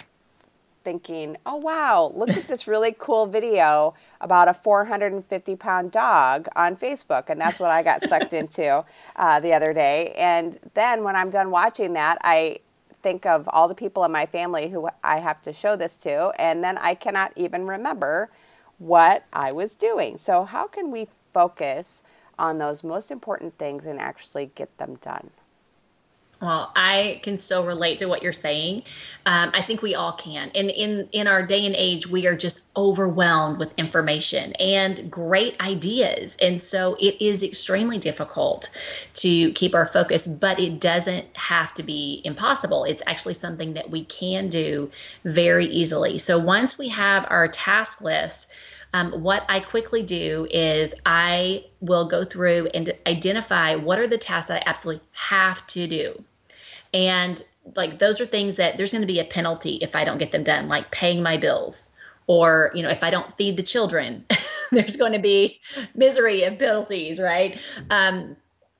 thinking, 0.85 1.37
oh, 1.47 1.57
wow, 1.57 2.13
look 2.15 2.31
at 2.31 2.47
this 2.47 2.69
really 2.69 2.95
cool 2.97 3.27
video 3.27 3.95
about 4.21 4.49
a 4.49 4.55
450 4.55 5.57
pound 5.57 5.91
dog 5.91 6.47
on 6.55 6.77
Facebook. 6.77 7.31
And 7.31 7.41
that's 7.41 7.59
what 7.59 7.71
I 7.71 7.83
got 7.83 8.03
sucked 8.03 8.33
into 8.41 8.85
uh, 9.17 9.41
the 9.41 9.53
other 9.53 9.73
day. 9.73 10.15
And 10.17 10.59
then 10.75 11.03
when 11.03 11.17
I'm 11.17 11.31
done 11.31 11.51
watching 11.51 11.95
that, 11.95 12.19
I 12.23 12.59
think 13.03 13.27
of 13.27 13.49
all 13.53 13.69
the 13.69 13.75
people 13.75 14.05
in 14.05 14.13
my 14.13 14.27
family 14.27 14.69
who 14.71 14.89
I 15.03 15.19
have 15.19 15.43
to 15.43 15.53
show 15.53 15.77
this 15.77 15.97
to. 15.99 16.33
And 16.39 16.63
then 16.63 16.79
I 16.79 16.95
cannot 16.95 17.33
even 17.37 17.67
remember 17.67 18.31
what 18.79 19.25
I 19.33 19.53
was 19.53 19.75
doing. 19.75 20.17
So, 20.17 20.45
how 20.45 20.67
can 20.67 20.91
we 20.91 21.07
focus 21.33 22.03
on 22.39 22.59
those 22.59 22.83
most 22.83 23.11
important 23.11 23.57
things 23.59 23.87
and 23.87 24.01
actually 24.01 24.51
get 24.55 24.77
them 24.79 24.97
done? 24.97 25.31
Well, 26.45 26.73
I 26.77 27.21
can 27.23 27.39
so 27.39 27.65
relate 27.65 27.97
to 27.99 28.07
what 28.07 28.23
you're 28.23 28.31
saying. 28.31 28.83
Um, 29.25 29.51
I 29.55 29.63
think 29.63 29.81
we 29.81 29.95
all 29.95 30.13
can. 30.13 30.51
And 30.55 30.69
in 30.69 31.09
in 31.13 31.27
our 31.27 31.43
day 31.43 31.65
and 31.65 31.75
age, 31.75 32.07
we 32.07 32.27
are 32.27 32.37
just 32.37 32.61
overwhelmed 32.77 33.59
with 33.59 33.79
information 33.79 34.53
and 34.61 35.11
great 35.11 35.59
ideas, 35.63 36.37
and 36.43 36.61
so 36.61 36.97
it 37.01 37.19
is 37.19 37.43
extremely 37.43 37.97
difficult 37.97 38.69
to 39.15 39.53
keep 39.53 39.75
our 39.75 39.87
focus. 39.87 40.29
But 40.29 40.61
it 40.61 40.81
doesn't 40.81 41.35
have 41.35 41.73
to 41.75 41.83
be 41.83 42.21
impossible. 42.25 42.85
It's 42.85 43.03
actually 43.07 43.35
something 43.35 43.73
that 43.73 43.89
we 43.89 44.05
can 44.05 44.51
do 44.51 44.91
very 45.25 45.65
easily. 45.65 46.19
So 46.19 46.39
once 46.39 46.77
we 46.77 46.89
have 46.91 47.27
our 47.31 47.49
task 47.49 48.03
list. 48.03 48.53
Um, 48.93 49.11
what 49.25 49.45
I 49.49 49.59
quickly 49.59 50.05
do 50.05 50.47
is 50.53 50.95
I 51.05 51.65
will 51.81 52.07
go 52.07 52.23
through 52.23 52.69
and 52.75 52.93
identify 53.09 53.75
what 53.75 53.99
are 53.99 54.07
the 54.07 54.19
tasks 54.19 54.51
that 54.51 54.63
I 54.63 54.71
absolutely 54.71 55.05
have 55.15 55.67
to 55.67 55.89
do. 55.89 56.23
And 56.95 57.43
like 57.77 57.99
those 57.99 58.21
are 58.21 58.27
things 58.27 58.57
that 58.57 58.79
there's 58.79 58.93
going 58.93 59.03
to 59.03 59.07
be 59.07 59.21
a 59.21 59.25
penalty 59.25 59.79
if 59.83 59.95
I 59.95 60.05
don't 60.05 60.19
get 60.19 60.33
them 60.33 60.45
done, 60.45 60.69
like 60.69 60.91
paying 60.91 61.23
my 61.23 61.37
bills 61.37 61.91
or 62.27 62.71
you 62.75 62.83
know 62.83 62.89
if 62.89 63.05
i 63.05 63.11
don't 63.11 63.37
feed 63.37 63.57
the 63.59 63.63
children 63.63 64.25
there's 64.71 64.97
going 64.97 65.13
to 65.13 65.19
be 65.19 65.61
misery 65.95 66.43
and 66.43 66.59
penalties 66.59 67.21
right? 67.21 67.59
Um, 67.91 68.37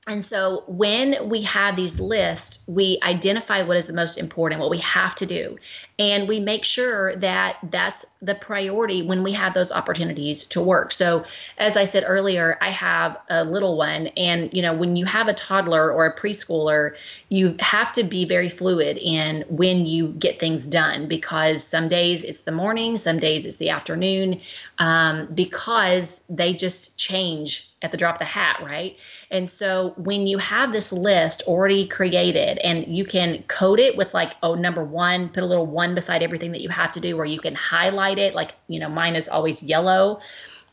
and 0.07 0.23
so 0.23 0.63
when 0.67 1.29
we 1.29 1.41
have 1.41 1.75
these 1.75 1.99
lists, 1.99 2.63
we 2.67 2.99
identify 3.03 3.63
what 3.63 3.75
is 3.75 3.87
the 3.87 3.93
most 3.93 4.19
important, 4.19 4.61
what 4.61 4.69
we 4.69 4.77
have 4.77 5.15
to 5.15 5.25
do, 5.25 5.57
and 5.97 6.27
we 6.27 6.39
make 6.39 6.63
sure 6.63 7.15
that 7.15 7.57
that's 7.71 8.05
the 8.21 8.35
priority 8.35 9.01
when 9.01 9.23
we 9.23 9.31
have 9.31 9.55
those 9.55 9.71
opportunities 9.71 10.45
to 10.45 10.61
work. 10.61 10.91
So, 10.91 11.25
as 11.57 11.75
I 11.75 11.85
said 11.85 12.03
earlier, 12.05 12.55
I 12.61 12.69
have 12.69 13.17
a 13.29 13.43
little 13.43 13.77
one, 13.77 14.07
and 14.15 14.53
you 14.53 14.61
know, 14.61 14.75
when 14.75 14.95
you 14.95 15.05
have 15.05 15.27
a 15.27 15.33
toddler 15.33 15.91
or 15.91 16.05
a 16.05 16.15
preschooler, 16.15 16.95
you 17.29 17.55
have 17.59 17.91
to 17.93 18.03
be 18.03 18.25
very 18.25 18.49
fluid 18.49 18.99
in 18.99 19.43
when 19.49 19.87
you 19.87 20.09
get 20.09 20.39
things 20.39 20.67
done 20.67 21.07
because 21.07 21.63
some 21.63 21.87
days 21.87 22.23
it's 22.23 22.41
the 22.41 22.51
morning, 22.51 22.99
some 22.99 23.17
days 23.17 23.47
it's 23.47 23.57
the 23.57 23.71
afternoon, 23.71 24.39
um, 24.77 25.25
because 25.33 26.23
they 26.29 26.53
just 26.53 26.99
change 26.99 27.71
at 27.81 27.91
the 27.91 27.97
drop 27.97 28.15
of 28.15 28.19
the 28.19 28.25
hat, 28.25 28.61
right? 28.63 28.97
And 29.29 29.49
so 29.49 29.93
when 29.97 30.27
you 30.27 30.37
have 30.37 30.71
this 30.71 30.91
list 30.91 31.43
already 31.43 31.87
created 31.87 32.57
and 32.59 32.85
you 32.87 33.05
can 33.05 33.43
code 33.43 33.79
it 33.79 33.97
with 33.97 34.13
like, 34.13 34.33
oh, 34.41 34.55
number 34.55 34.83
one, 34.83 35.29
put 35.29 35.43
a 35.43 35.45
little 35.45 35.65
one 35.67 35.93
beside 35.93 36.23
everything 36.23 36.51
that 36.53 36.61
you 36.61 36.69
have 36.69 36.91
to 36.93 36.99
do, 36.99 37.17
or 37.17 37.25
you 37.25 37.39
can 37.39 37.53
highlight 37.53 38.17
it, 38.17 38.33
like, 38.33 38.51
you 38.67 38.79
know, 38.79 38.89
mine 38.89 39.15
is 39.15 39.27
always 39.27 39.61
yellow, 39.61 40.19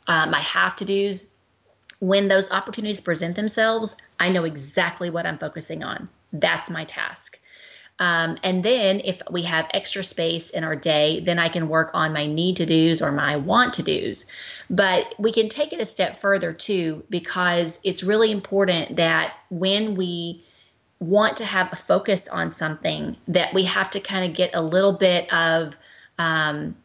um, 0.07 0.31
my 0.31 0.41
have 0.41 0.77
to 0.77 0.85
do's. 0.85 1.31
When 2.01 2.29
those 2.29 2.51
opportunities 2.51 3.01
present 3.01 3.37
themselves, 3.37 3.97
I 4.19 4.29
know 4.29 4.45
exactly 4.45 5.11
what 5.11 5.27
I'm 5.27 5.39
focusing 5.39 5.85
on. 5.85 6.09
That's 6.33 6.71
my 6.71 6.85
task. 6.85 7.41
Um, 7.99 8.37
and 8.43 8.65
then 8.65 9.01
if 9.05 9.23
we 9.31 9.43
have 9.43 9.69
extra 9.73 10.03
space 10.03 10.51
in 10.51 10.65
our 10.65 10.75
day, 10.75 11.21
then 11.21 11.39
I 11.39 11.49
can 11.49 11.69
work 11.69 11.91
on 11.95 12.13
my 12.13 12.27
need 12.27 12.57
to 12.57 12.67
do's 12.67 13.01
or 13.01 13.13
my 13.13 13.37
want 13.37 13.75
to 13.75 13.83
do's. 13.83 14.27
But 14.69 15.15
we 15.19 15.33
can 15.33 15.49
take 15.49 15.73
it 15.73 15.81
a 15.81 15.87
step 15.87 16.17
further 16.17 16.53
too, 16.53 17.05
because 17.11 17.79
it's 17.85 18.03
really 18.03 18.33
important 18.33 18.97
that 18.97 19.35
when 19.51 19.95
we 19.95 20.45
want 20.99 21.37
to 21.37 21.45
have 21.45 21.73
a 21.73 21.77
focus 21.77 22.29
on 22.29 22.51
something, 22.51 23.17
that 23.29 23.53
we 23.55 23.65
have 23.65 23.91
to 23.91 24.01
kind 24.01 24.25
of 24.25 24.37
get 24.37 24.55
a 24.55 24.63
little 24.63 24.93
bit 24.93 25.33
of 25.33 25.77
um, 26.19 26.77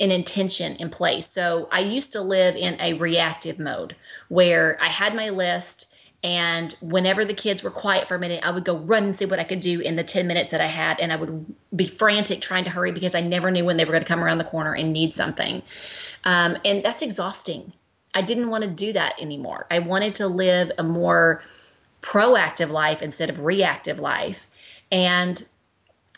an 0.00 0.10
intention 0.10 0.76
in 0.76 0.88
place. 0.88 1.26
So 1.26 1.68
I 1.70 1.80
used 1.80 2.12
to 2.12 2.22
live 2.22 2.56
in 2.56 2.80
a 2.80 2.94
reactive 2.94 3.58
mode 3.58 3.94
where 4.28 4.78
I 4.80 4.88
had 4.88 5.14
my 5.14 5.30
list 5.30 5.94
and 6.22 6.74
whenever 6.82 7.24
the 7.24 7.32
kids 7.32 7.62
were 7.62 7.70
quiet 7.70 8.06
for 8.06 8.14
a 8.14 8.18
minute, 8.18 8.44
I 8.44 8.50
would 8.50 8.64
go 8.64 8.76
run 8.76 9.04
and 9.04 9.16
see 9.16 9.24
what 9.24 9.38
I 9.38 9.44
could 9.44 9.60
do 9.60 9.80
in 9.80 9.96
the 9.96 10.04
10 10.04 10.26
minutes 10.26 10.50
that 10.50 10.60
I 10.60 10.66
had. 10.66 11.00
And 11.00 11.12
I 11.12 11.16
would 11.16 11.46
be 11.74 11.86
frantic 11.86 12.40
trying 12.42 12.64
to 12.64 12.70
hurry 12.70 12.92
because 12.92 13.14
I 13.14 13.22
never 13.22 13.50
knew 13.50 13.64
when 13.64 13.78
they 13.78 13.86
were 13.86 13.92
going 13.92 14.02
to 14.02 14.08
come 14.08 14.22
around 14.22 14.38
the 14.38 14.44
corner 14.44 14.74
and 14.74 14.92
need 14.92 15.14
something. 15.14 15.62
Um, 16.24 16.58
and 16.64 16.84
that's 16.84 17.00
exhausting. 17.00 17.72
I 18.14 18.20
didn't 18.20 18.50
want 18.50 18.64
to 18.64 18.70
do 18.70 18.92
that 18.92 19.14
anymore. 19.18 19.66
I 19.70 19.78
wanted 19.78 20.16
to 20.16 20.26
live 20.26 20.72
a 20.76 20.82
more 20.82 21.42
proactive 22.02 22.70
life 22.70 23.00
instead 23.00 23.30
of 23.30 23.44
reactive 23.44 23.98
life. 23.98 24.46
And 24.92 25.42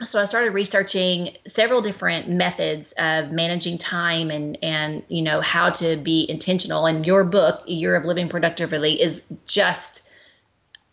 so 0.01 0.21
I 0.21 0.25
started 0.25 0.53
researching 0.53 1.37
several 1.47 1.81
different 1.81 2.29
methods 2.29 2.93
of 2.99 3.31
managing 3.31 3.79
time 3.79 4.31
and 4.31 4.59
and 4.63 5.03
you 5.09 5.23
know 5.23 5.41
how 5.41 5.71
to 5.71 5.97
be 5.97 6.29
intentional. 6.29 6.87
And 6.87 7.07
your 7.07 7.25
book, 7.25 7.63
Year 7.67 7.95
of 7.95 8.05
Living 8.05 8.29
Productively, 8.29 9.01
is 9.01 9.25
just 9.47 10.11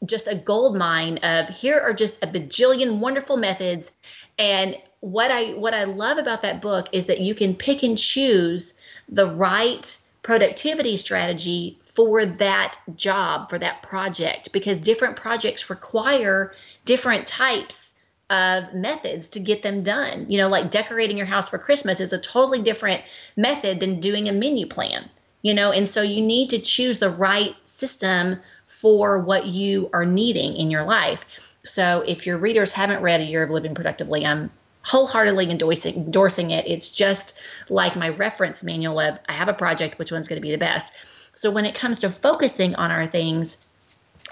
just 0.06 0.28
a 0.28 0.36
gold 0.36 0.76
mine 0.76 1.18
of 1.20 1.50
here 1.50 1.80
are 1.80 1.94
just 1.94 2.24
a 2.24 2.28
bajillion 2.28 3.00
wonderful 3.00 3.38
methods. 3.38 3.92
And 4.38 4.76
what 5.00 5.32
I 5.32 5.54
what 5.54 5.74
I 5.74 5.86
love 5.86 6.18
about 6.18 6.42
that 6.42 6.62
book 6.62 6.88
is 6.92 7.06
that 7.06 7.22
you 7.22 7.34
can 7.34 7.56
pick 7.56 7.84
and 7.84 7.98
choose 7.98 8.80
the 9.08 9.28
right 9.28 9.98
productivity 10.22 10.98
strategy 10.98 11.80
for 11.82 12.26
that 12.26 12.78
job 12.96 13.50
for 13.50 13.58
that 13.58 13.82
project 13.82 14.52
because 14.52 14.82
different 14.82 15.16
projects 15.16 15.70
require 15.70 16.52
different 16.84 17.26
types 17.26 17.99
of 18.30 18.74
methods 18.74 19.30
to 19.30 19.40
get 19.40 19.64
them 19.64 19.82
done. 19.84 20.26
You 20.30 20.38
know, 20.38 20.48
like 20.48 20.72
decorating 20.72 21.18
your 21.18 21.26
house 21.26 21.50
for 21.50 21.58
Christmas 21.58 22.00
is 22.00 22.14
a 22.14 22.20
totally 22.20 22.62
different 22.62 23.02
method 23.36 23.80
than 23.80 24.00
doing 24.00 24.28
a 24.28 24.32
menu 24.32 24.68
plan, 24.68 25.10
you 25.42 25.54
know, 25.54 25.72
and 25.72 25.90
so 25.90 26.02
you 26.02 26.22
need 26.22 26.50
to 26.52 26.60
choose 26.60 27.00
the 27.00 27.10
right 27.10 27.56
system 27.64 28.40
for 28.68 29.20
what 29.20 29.48
you 29.48 29.90
are 29.94 30.06
needing 30.06 30.56
in 30.56 30.70
your 30.70 30.84
life. 30.84 31.56
So 31.64 32.04
if 32.08 32.26
your 32.26 32.38
readers 32.38 32.72
haven't 32.72 33.02
read 33.02 33.20
A 33.20 33.26
Year 33.26 33.44
of 33.44 33.50
Living 33.50 33.74
Productively, 33.74 34.26
I'm 34.26 34.52
wholeheartedly 34.84 35.50
endorsing 35.50 35.96
endorsing 35.96 36.52
it. 36.52 36.66
It's 36.68 36.92
just 36.92 37.40
like 37.70 37.96
my 37.96 38.10
reference 38.10 38.64
manual 38.64 39.00
of 39.00 39.20
I 39.28 39.34
have 39.34 39.50
a 39.50 39.54
project, 39.54 40.00
which 40.00 40.12
one's 40.12 40.28
going 40.28 40.42
to 40.42 40.48
be 40.48 40.52
the 40.52 40.58
best. 40.58 41.38
So 41.38 41.52
when 41.52 41.66
it 41.66 41.76
comes 41.76 42.00
to 42.00 42.10
focusing 42.10 42.76
on 42.76 42.92
our 42.92 43.08
things, 43.08 43.66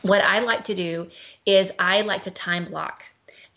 what 0.03 0.21
I 0.21 0.39
like 0.39 0.65
to 0.65 0.75
do 0.75 1.09
is 1.45 1.71
I 1.79 2.01
like 2.01 2.23
to 2.23 2.31
time 2.31 2.65
block. 2.65 3.03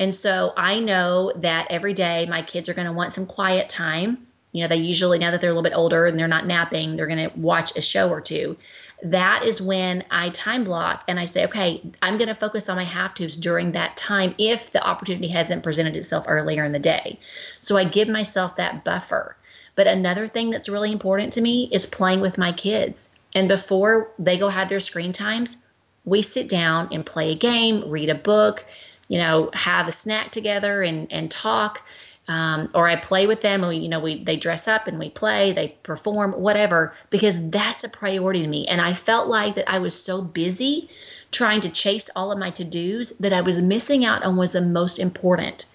And 0.01 0.15
so 0.15 0.55
I 0.57 0.81
know 0.81 1.31
that 1.37 1.67
every 1.69 1.93
day 1.93 2.27
my 2.27 2.41
kids 2.41 2.69
are 2.71 2.75
going 2.75 2.87
to 2.87 2.93
want 2.93 3.13
some 3.13 3.27
quiet 3.27 3.69
time. 3.69 4.27
You 4.53 4.63
know, 4.63 4.69
they 4.69 4.77
usually, 4.77 5.19
now 5.19 5.31
that 5.31 5.41
they're 5.41 5.51
a 5.51 5.53
little 5.53 5.63
bit 5.63 5.77
older 5.77 6.07
and 6.07 6.19
they're 6.19 6.27
not 6.27 6.47
napping, 6.47 6.97
they're 6.97 7.07
going 7.07 7.31
to 7.31 7.39
watch 7.39 7.77
a 7.77 7.83
show 7.83 8.09
or 8.09 8.23
two. 8.23 8.57
That 9.03 9.45
is 9.45 9.61
when 9.61 10.03
I 10.11 10.31
time 10.31 10.65
block 10.65 11.05
and 11.07 11.21
I 11.21 11.27
say, 11.27 11.45
okay, 11.45 11.83
I'm 12.03 12.17
going 12.17 12.29
to 12.29 12.35
focus 12.35 12.69
on 12.69 12.77
my 12.77 12.85
have 12.85 13.15
tos 13.15 13.37
during 13.37 13.73
that 13.73 13.97
time 13.99 14.35
if 14.39 14.73
the 14.73 14.83
opportunity 14.83 15.29
hasn't 15.29 15.63
presented 15.63 15.95
itself 15.95 16.25
earlier 16.27 16.65
in 16.65 16.73
the 16.73 16.79
day. 16.79 17.19
So 17.61 17.77
I 17.77 17.85
give 17.85 18.09
myself 18.09 18.57
that 18.57 18.83
buffer. 18.85 19.37
But 19.77 19.87
another 19.87 20.27
thing 20.27 20.51
that's 20.51 20.69
really 20.69 20.93
important 20.93 21.33
to 21.35 21.43
me 21.43 21.69
is 21.71 21.87
playing 21.87 22.21
with 22.21 22.39
my 22.39 22.53
kids. 22.53 23.15
And 23.35 23.49
before 23.49 24.11
they 24.19 24.39
go 24.39 24.49
have 24.49 24.69
their 24.71 24.81
screen 24.81 25.13
times, 25.13 25.65
we 26.05 26.23
sit 26.23 26.49
down 26.49 26.89
and 26.91 27.05
play 27.07 27.33
a 27.33 27.37
game, 27.37 27.89
read 27.89 28.09
a 28.09 28.15
book, 28.15 28.65
you 29.11 29.19
know, 29.19 29.51
have 29.55 29.89
a 29.89 29.93
snack 29.93 30.31
together 30.31 30.83
and, 30.83 31.13
and 31.13 31.31
talk. 31.31 31.83
Um, 32.29 32.71
or 32.77 32.87
I 32.87 32.95
play 32.95 33.27
with 33.27 33.43
them, 33.43 33.63
and 33.63 33.71
we, 33.71 33.77
you 33.79 33.89
know, 33.89 33.99
we 33.99 34.23
they 34.23 34.37
dress 34.37 34.69
up 34.69 34.87
and 34.87 35.01
we 35.01 35.11
play, 35.11 35.51
they 35.51 35.75
perform, 35.83 36.33
whatever, 36.33 36.95
because 37.09 37.51
that's 37.51 37.83
a 37.83 37.89
priority 37.89 38.43
to 38.43 38.47
me. 38.47 38.69
And 38.69 38.81
I 38.81 38.93
felt 38.93 39.27
like 39.27 39.57
that 39.57 39.69
I 39.69 39.81
was 39.81 40.01
so 40.01 40.23
busy 40.23 40.89
trying 41.33 41.61
to 41.63 41.69
chase 41.69 42.09
all 42.15 42.31
of 42.31 42.39
my 42.39 42.51
to 42.51 42.65
dos 42.65 43.11
that 43.19 43.33
I 43.33 43.41
was 43.41 43.61
missing 43.61 44.05
out 44.05 44.23
on 44.23 44.37
was 44.37 44.53
the 44.53 44.61
most 44.61 45.01
important. 45.01 45.67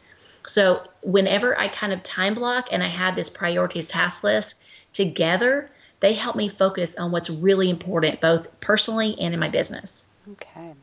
So 0.46 0.82
whenever 1.02 1.60
I 1.60 1.68
kind 1.68 1.92
of 1.92 2.04
time 2.04 2.36
block 2.36 2.70
and 2.72 2.82
I 2.82 2.88
had 2.88 3.18
this 3.18 3.30
priorities 3.30 3.90
task 3.90 4.24
list 4.24 4.64
together, 4.94 5.70
they 6.00 6.14
help 6.14 6.38
me 6.38 6.48
focus 6.48 6.96
on 6.96 7.12
what's 7.12 7.30
really 7.30 7.70
important, 7.70 8.22
both 8.22 8.62
personally 8.62 9.18
and 9.20 9.34
in 9.34 9.40
my 9.42 9.50
business. 9.50 10.08
Okay. 10.32 10.74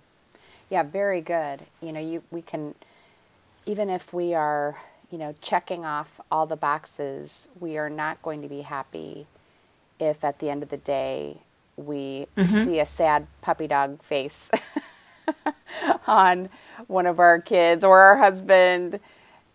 Yeah, 0.72 0.84
very 0.84 1.20
good. 1.20 1.60
You 1.82 1.92
know, 1.92 2.00
you 2.00 2.22
we 2.30 2.40
can 2.40 2.74
even 3.66 3.90
if 3.90 4.14
we 4.14 4.32
are, 4.32 4.80
you 5.10 5.18
know, 5.18 5.34
checking 5.42 5.84
off 5.84 6.18
all 6.30 6.46
the 6.46 6.56
boxes, 6.56 7.46
we 7.60 7.76
are 7.76 7.90
not 7.90 8.22
going 8.22 8.40
to 8.40 8.48
be 8.48 8.62
happy 8.62 9.26
if 10.00 10.24
at 10.24 10.38
the 10.38 10.48
end 10.48 10.62
of 10.62 10.70
the 10.70 10.78
day 10.78 11.36
we 11.76 12.26
mm-hmm. 12.38 12.46
see 12.46 12.80
a 12.80 12.86
sad 12.86 13.26
puppy 13.42 13.66
dog 13.66 14.02
face 14.02 14.50
on 16.06 16.48
one 16.86 17.04
of 17.04 17.20
our 17.20 17.38
kids 17.38 17.84
or 17.84 18.00
our 18.00 18.16
husband 18.16 18.98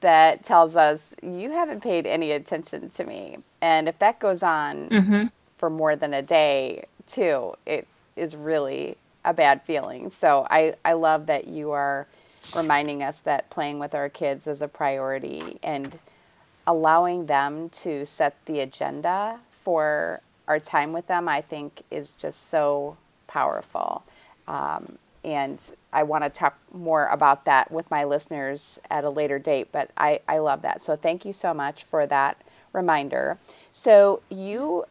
that 0.02 0.44
tells 0.44 0.76
us 0.76 1.16
you 1.24 1.50
haven't 1.50 1.82
paid 1.82 2.06
any 2.06 2.32
attention 2.32 2.90
to 2.90 3.04
me 3.04 3.38
and 3.60 3.90
if 3.90 3.98
that 3.98 4.20
goes 4.20 4.44
on 4.44 4.88
mm-hmm. 4.90 5.26
for 5.56 5.70
more 5.70 5.96
than 5.96 6.14
a 6.14 6.22
day 6.22 6.86
too 7.08 7.56
it 7.66 7.88
is 8.16 8.36
really 8.36 8.96
a 9.28 9.34
bad 9.34 9.62
feeling. 9.62 10.10
So 10.10 10.48
I, 10.50 10.74
I 10.86 10.94
love 10.94 11.26
that 11.26 11.48
you 11.48 11.72
are 11.72 12.08
reminding 12.56 13.04
us 13.04 13.20
that 13.22 13.50
playing 13.50 13.78
with 13.78 13.94
our 13.94 14.08
kids 14.08 14.48
is 14.48 14.62
a 14.62 14.70
priority 14.70 15.60
and 15.62 16.00
allowing 16.66 17.26
them 17.26 17.68
to 17.70 18.06
set 18.06 18.44
the 18.46 18.62
agenda 18.62 19.40
for 19.52 20.22
our 20.48 20.62
time 20.62 20.94
with 20.94 21.08
them, 21.08 21.28
I 21.28 21.42
think, 21.42 21.84
is 21.92 22.12
just 22.12 22.48
so 22.48 22.96
powerful. 23.28 24.04
Um, 24.48 24.98
and 25.26 25.74
I 25.92 26.04
want 26.04 26.24
to 26.24 26.30
talk 26.30 26.58
more 26.74 27.08
about 27.08 27.44
that 27.46 27.70
with 27.70 27.92
my 27.92 28.06
listeners 28.06 28.80
at 28.90 29.04
a 29.04 29.10
later 29.10 29.40
date, 29.40 29.74
but 29.74 29.92
I, 29.98 30.22
I 30.26 30.38
love 30.38 30.62
that. 30.62 30.80
So 30.80 30.96
thank 30.96 31.26
you 31.26 31.34
so 31.34 31.54
much 31.54 31.84
for 31.84 32.06
that 32.06 32.42
reminder. 32.72 33.40
So 33.72 34.22
you 34.30 34.86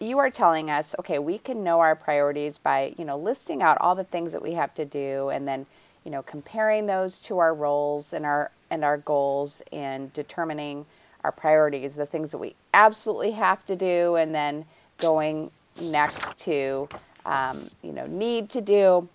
you 0.00 0.18
are 0.18 0.30
telling 0.30 0.70
us, 0.70 0.94
okay, 0.98 1.18
we 1.18 1.38
can 1.38 1.62
know 1.62 1.80
our 1.80 1.94
priorities 1.94 2.58
by, 2.58 2.94
you 2.96 3.04
know, 3.04 3.18
listing 3.18 3.62
out 3.62 3.76
all 3.80 3.94
the 3.94 4.04
things 4.04 4.32
that 4.32 4.42
we 4.42 4.54
have 4.54 4.72
to 4.74 4.84
do 4.84 5.28
and 5.28 5.46
then, 5.46 5.66
you 6.04 6.10
know, 6.10 6.22
comparing 6.22 6.86
those 6.86 7.18
to 7.20 7.38
our 7.38 7.54
roles 7.54 8.12
and 8.12 8.24
our 8.24 8.50
and 8.70 8.84
our 8.84 8.96
goals 8.96 9.62
and 9.72 10.12
determining 10.12 10.86
our 11.22 11.32
priorities, 11.32 11.96
the 11.96 12.06
things 12.06 12.30
that 12.30 12.38
we 12.38 12.54
absolutely 12.72 13.32
have 13.32 13.64
to 13.66 13.76
do, 13.76 14.16
and 14.16 14.34
then 14.34 14.64
going 14.96 15.50
next 15.82 16.38
to, 16.38 16.88
um, 17.26 17.66
you 17.82 17.92
know, 17.92 18.06
need 18.06 18.48
to 18.48 18.60
do, 18.60 19.08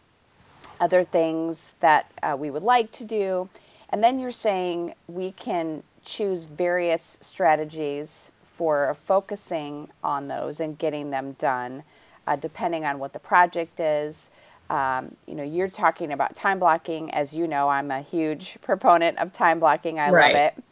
other 0.80 1.04
things 1.04 1.74
that 1.80 2.12
uh, 2.22 2.36
we 2.38 2.52
would 2.52 2.64
like 2.64 2.92
to 2.92 3.06
do. 3.06 3.50
And 3.90 4.04
then 4.04 4.20
you're 4.20 4.32
saying 4.32 4.94
we 5.08 5.32
can 5.32 5.84
choose 6.04 6.46
various 6.46 7.18
strategies 7.22 8.32
for 8.56 8.94
focusing 8.94 9.90
on 10.02 10.28
those 10.28 10.62
and 10.62 10.78
getting 10.78 11.10
them 11.10 11.34
done, 11.34 11.84
uh, 12.26 12.38
depending 12.38 12.86
on 12.86 13.00
what 13.00 13.12
the 13.12 13.20
project 13.20 13.82
is. 13.82 14.32
Um, 14.70 15.18
you 15.28 15.36
know, 15.36 15.44
you're 15.44 15.68
talking 15.68 16.14
about 16.14 16.36
time 16.36 16.58
blocking. 16.58 17.12
As 17.12 17.36
you 17.36 17.48
know, 17.48 17.68
I'm 17.68 17.92
a 17.92 18.02
huge 18.02 18.58
proponent 18.62 19.18
of 19.18 19.34
time 19.34 19.60
blocking. 19.60 20.00
I 20.00 20.10
right. 20.10 20.34
love 20.34 20.42
it. 20.42 20.64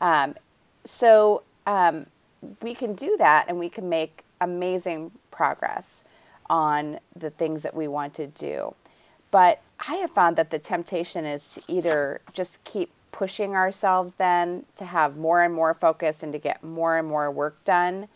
Um, 0.00 0.34
so 0.84 1.42
um, 1.66 2.06
we 2.62 2.72
can 2.72 2.94
do 2.94 3.16
that 3.18 3.46
and 3.48 3.58
we 3.58 3.68
can 3.68 3.88
make 3.88 4.22
amazing 4.40 5.10
progress 5.32 6.04
on 6.48 7.00
the 7.16 7.30
things 7.30 7.64
that 7.64 7.74
we 7.74 7.88
want 7.88 8.14
to 8.14 8.28
do. 8.28 8.76
But 9.32 9.60
I 9.88 9.96
have 9.96 10.12
found 10.12 10.36
that 10.36 10.50
the 10.50 10.60
temptation 10.60 11.24
is 11.24 11.54
to 11.54 11.72
either 11.72 12.20
just 12.32 12.62
keep 12.62 12.92
pushing 13.14 13.54
ourselves 13.54 14.14
then 14.14 14.64
to 14.74 14.84
have 14.84 15.16
more 15.16 15.40
and 15.40 15.54
more 15.54 15.72
focus 15.72 16.24
and 16.24 16.32
to 16.32 16.38
get 16.38 16.64
more 16.64 16.98
and 16.98 17.06
more 17.06 17.30
work 17.30 17.62
done, 17.62 18.08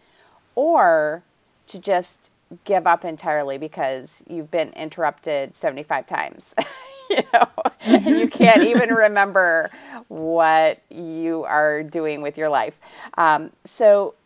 or 0.57 1.23
to 1.69 1.79
just 1.79 2.33
give 2.65 2.85
up 2.85 3.05
entirely 3.05 3.59
because 3.59 4.25
you've 4.29 4.51
been 4.51 4.71
interrupted 4.73 5.55
75 5.55 6.05
times. 6.05 6.53
you 7.11 7.19
know, 7.33 7.47
and 7.83 8.07
you 8.07 8.27
can't 8.27 8.65
even 8.65 8.89
remember 8.89 9.71
what 10.09 10.83
you 10.91 11.45
are 11.45 11.85
doing 11.85 12.21
with 12.21 12.37
your 12.37 12.49
life. 12.49 12.81
Um, 13.17 13.53
so, 13.63 14.17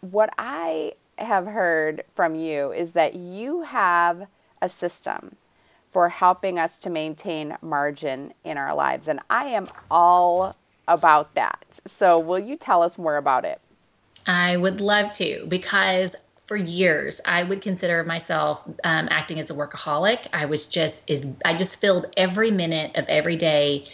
what 0.00 0.30
I 0.38 0.92
have 1.18 1.46
heard 1.46 2.04
from 2.14 2.36
you 2.36 2.70
is 2.70 2.92
that 2.92 3.16
you 3.16 3.62
have 3.62 4.28
a 4.62 4.68
system 4.68 5.34
for 5.90 6.08
helping 6.08 6.58
us 6.58 6.76
to 6.78 6.90
maintain 6.90 7.56
margin 7.60 8.32
in 8.44 8.56
our 8.56 8.74
lives. 8.74 9.08
And 9.08 9.20
I 9.28 9.46
am 9.46 9.68
all 9.90 10.56
about 10.86 11.34
that. 11.34 11.80
So, 11.84 12.18
will 12.18 12.38
you 12.38 12.56
tell 12.56 12.82
us 12.82 12.96
more 12.96 13.16
about 13.16 13.44
it? 13.44 13.60
I 14.26 14.56
would 14.56 14.80
love 14.80 15.10
to 15.16 15.46
because 15.48 16.16
for 16.46 16.56
years 16.56 17.20
I 17.24 17.44
would 17.44 17.62
consider 17.62 18.02
myself 18.04 18.64
um, 18.82 19.08
acting 19.10 19.38
as 19.38 19.50
a 19.50 19.54
workaholic. 19.54 20.26
I 20.32 20.46
was 20.46 20.66
just 20.66 21.08
is 21.08 21.36
I 21.44 21.54
just 21.54 21.80
filled 21.80 22.06
every 22.16 22.50
minute 22.50 22.96
of 22.96 23.08
every 23.08 23.36
day 23.36 23.84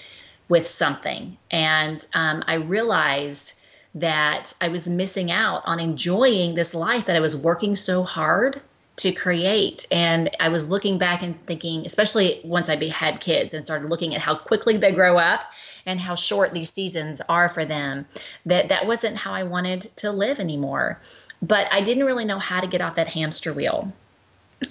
with 0.48 0.66
something, 0.66 1.37
and 1.50 2.06
um, 2.14 2.44
I 2.46 2.54
realized 2.54 3.61
that 3.96 4.54
I 4.61 4.68
was 4.68 4.88
missing 4.88 5.30
out 5.30 5.62
on 5.66 5.80
enjoying 5.80 6.54
this 6.54 6.74
life 6.74 7.06
that 7.06 7.16
I 7.16 7.20
was 7.20 7.37
working 7.37 7.74
so 7.74 8.02
hard 8.02 8.61
to 8.96 9.12
create. 9.12 9.87
And 9.90 10.30
I 10.40 10.48
was 10.48 10.70
looking 10.70 10.98
back 10.98 11.22
and 11.22 11.38
thinking, 11.38 11.85
especially 11.85 12.40
once 12.44 12.70
I 12.70 12.82
had 12.87 13.20
kids 13.20 13.52
and 13.52 13.64
started 13.64 13.90
looking 13.90 14.14
at 14.14 14.20
how 14.20 14.35
quickly 14.35 14.76
they 14.76 14.92
grow 14.92 15.18
up 15.18 15.52
and 15.85 16.00
how 16.00 16.14
short 16.14 16.52
these 16.52 16.70
seasons 16.70 17.20
are 17.28 17.48
for 17.48 17.64
them, 17.64 18.06
that 18.46 18.68
that 18.68 18.87
wasn't 18.87 19.16
how 19.16 19.32
I 19.32 19.42
wanted 19.42 19.82
to 19.96 20.11
live 20.11 20.40
anymore. 20.40 20.98
But 21.42 21.68
I 21.70 21.82
didn't 21.82 22.04
really 22.04 22.24
know 22.24 22.38
how 22.38 22.61
to 22.61 22.66
get 22.66 22.80
off 22.80 22.96
that 22.96 23.09
hamster 23.09 23.52
wheel. 23.52 23.92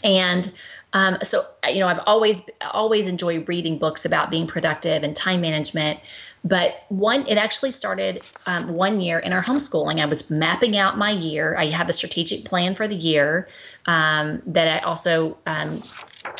And 0.04 0.52
um, 0.96 1.18
so, 1.22 1.46
you 1.68 1.80
know, 1.80 1.88
I've 1.88 2.00
always 2.08 2.42
always 2.72 3.10
enjoyed 3.10 3.50
reading 3.50 3.78
books 3.78 4.06
about 4.06 4.32
being 4.32 4.48
productive 4.48 5.04
and 5.04 5.14
time 5.14 5.42
management. 5.42 6.00
But 6.46 6.86
one, 6.88 7.28
it 7.28 7.38
actually 7.38 7.72
started 7.72 8.22
um, 8.48 8.70
one 8.70 9.02
year 9.02 9.20
in 9.20 9.34
our 9.34 9.44
homeschooling. 9.44 10.00
I 10.00 10.06
was 10.06 10.32
mapping 10.32 10.78
out 10.78 10.98
my 10.98 11.12
year. 11.12 11.58
I 11.58 11.66
have 11.66 11.90
a 11.90 11.94
strategic 11.94 12.46
plan 12.46 12.76
for 12.76 12.88
the 12.88 12.96
year 12.96 13.50
um, 13.88 14.42
that 14.46 14.70
I 14.70 14.86
also 14.86 15.38
um, 15.46 15.78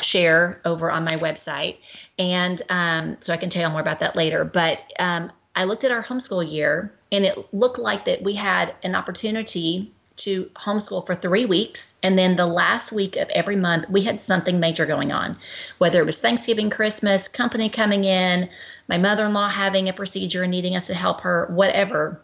share 0.00 0.62
over 0.64 0.90
on 0.90 1.04
my 1.04 1.16
website. 1.16 1.76
And 2.18 2.62
um, 2.70 3.18
so 3.20 3.34
I 3.34 3.36
can 3.36 3.50
tell 3.50 3.62
you 3.62 3.68
more 3.68 3.82
about 3.82 3.98
that 3.98 4.16
later. 4.16 4.42
But 4.44 4.80
um, 4.98 5.30
I 5.54 5.64
looked 5.64 5.84
at 5.84 5.90
our 5.90 6.02
homeschool 6.02 6.50
year 6.50 6.94
and 7.12 7.26
it 7.26 7.52
looked 7.52 7.78
like 7.78 8.06
that 8.06 8.22
we 8.22 8.32
had 8.32 8.74
an 8.82 8.94
opportunity 8.94 9.92
to 10.16 10.44
homeschool 10.54 11.06
for 11.06 11.14
three 11.14 11.44
weeks. 11.44 11.98
And 12.02 12.18
then 12.18 12.36
the 12.36 12.46
last 12.46 12.92
week 12.92 13.16
of 13.16 13.28
every 13.30 13.56
month, 13.56 13.88
we 13.90 14.02
had 14.02 14.20
something 14.20 14.58
major 14.58 14.86
going 14.86 15.12
on, 15.12 15.36
whether 15.78 16.00
it 16.00 16.06
was 16.06 16.18
Thanksgiving, 16.18 16.70
Christmas, 16.70 17.28
company 17.28 17.68
coming 17.68 18.04
in, 18.04 18.48
my 18.88 18.98
mother 18.98 19.26
in 19.26 19.32
law 19.32 19.48
having 19.48 19.88
a 19.88 19.92
procedure 19.92 20.42
and 20.42 20.50
needing 20.50 20.76
us 20.76 20.86
to 20.86 20.94
help 20.94 21.20
her, 21.20 21.46
whatever. 21.52 22.20